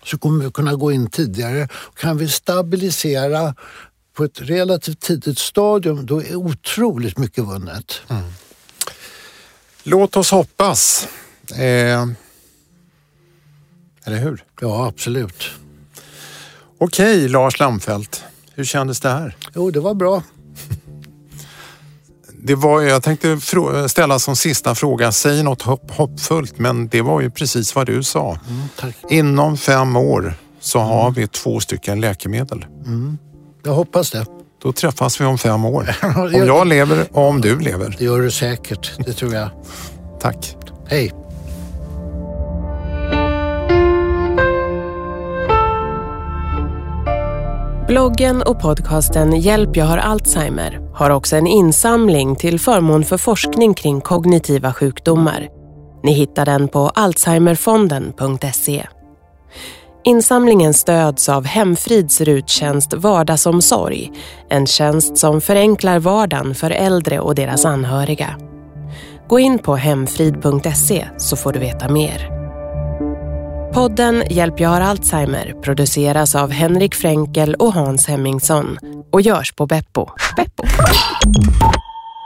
så 0.05 0.19
kommer 0.19 0.45
vi 0.45 0.51
kunna 0.51 0.75
gå 0.75 0.93
in 0.93 1.11
tidigare. 1.11 1.69
Kan 1.95 2.19
vi 2.19 2.29
stabilisera 2.29 3.55
på 4.15 4.25
ett 4.25 4.41
relativt 4.41 5.01
tidigt 5.01 5.39
stadium, 5.39 6.07
då 6.07 6.23
är 6.23 6.37
otroligt 6.37 7.19
mycket 7.19 7.45
vunnet. 7.45 8.01
Mm. 8.09 8.23
Låt 9.83 10.17
oss 10.17 10.31
hoppas. 10.31 11.09
Eh, 11.51 12.07
eller 14.05 14.19
hur? 14.19 14.45
Ja, 14.61 14.87
absolut. 14.87 15.51
Okej, 16.79 17.29
Lars 17.29 17.59
Lamfelt. 17.59 18.25
Hur 18.55 18.65
kändes 18.65 19.01
det 19.01 19.09
här? 19.09 19.37
Jo, 19.55 19.71
det 19.71 19.81
var 19.81 19.95
bra. 19.95 20.23
Det 22.45 22.55
var, 22.55 22.81
jag 22.81 23.03
tänkte 23.03 23.39
ställa 23.89 24.19
som 24.19 24.37
sista 24.37 24.75
fråga, 24.75 25.13
säg 25.13 25.43
något 25.43 25.63
hopp, 25.63 25.91
hoppfullt, 25.91 26.59
men 26.59 26.89
det 26.89 27.03
var 27.03 27.21
ju 27.21 27.31
precis 27.31 27.75
vad 27.75 27.87
du 27.87 28.03
sa. 28.03 28.39
Mm, 28.49 28.93
Inom 29.11 29.57
fem 29.57 29.97
år 29.97 30.35
så 30.61 30.79
har 30.79 31.11
vi 31.11 31.27
två 31.29 31.61
stycken 31.61 32.01
läkemedel. 32.01 32.65
Mm. 32.87 33.19
Jag 33.65 33.73
hoppas 33.73 34.11
det. 34.11 34.27
Då 34.63 34.73
träffas 34.73 35.21
vi 35.21 35.25
om 35.25 35.39
fem 35.39 35.65
år. 35.65 35.97
Om 36.17 36.47
jag 36.47 36.67
lever 36.67 37.07
och 37.13 37.29
om 37.29 37.41
du 37.41 37.59
lever. 37.61 37.97
Det 37.99 38.05
gör 38.05 38.21
du 38.21 38.31
säkert, 38.31 38.93
det 38.99 39.13
tror 39.13 39.35
jag. 39.35 39.49
Tack. 40.21 40.57
Hej. 40.87 41.13
Bloggen 47.93 48.43
och 48.43 48.61
podcasten 48.61 49.41
Hjälp 49.41 49.77
jag 49.77 49.85
har 49.85 49.99
Alzheimer 49.99 50.81
har 50.95 51.11
också 51.11 51.37
en 51.37 51.47
insamling 51.47 52.37
till 52.37 52.61
förmån 52.61 53.05
för 53.05 53.17
forskning 53.17 53.75
kring 53.75 54.01
kognitiva 54.01 54.73
sjukdomar. 54.73 55.49
Ni 56.03 56.13
hittar 56.13 56.47
den 56.47 56.69
på 56.69 56.89
alzheimerfonden.se. 56.89 58.87
Insamlingen 60.05 60.75
stöds 60.75 61.29
av 61.29 61.45
Hemfrids 61.45 62.21
RUT-tjänst 62.21 62.95
Vardagsomsorg, 62.95 64.13
en 64.49 64.67
tjänst 64.67 65.19
som 65.19 65.41
förenklar 65.41 65.99
vardagen 65.99 66.55
för 66.55 66.71
äldre 66.71 67.21
och 67.21 67.35
deras 67.35 67.65
anhöriga. 67.65 68.37
Gå 69.29 69.39
in 69.39 69.59
på 69.59 69.77
hemfrid.se 69.77 71.07
så 71.19 71.37
får 71.37 71.53
du 71.53 71.59
veta 71.59 71.89
mer. 71.89 72.42
Podden 73.75 74.25
Hjälp 74.31 74.61
jag 74.61 74.69
har 74.69 74.81
Alzheimer 74.81 75.55
produceras 75.63 76.35
av 76.35 76.51
Henrik 76.51 76.95
Fränkel 76.95 77.55
och 77.55 77.73
Hans 77.73 78.07
Hemmingsson 78.07 78.79
och 79.13 79.21
görs 79.21 79.53
på 79.53 79.67
Beppo. 79.67 80.09
Beppo. 80.37 80.65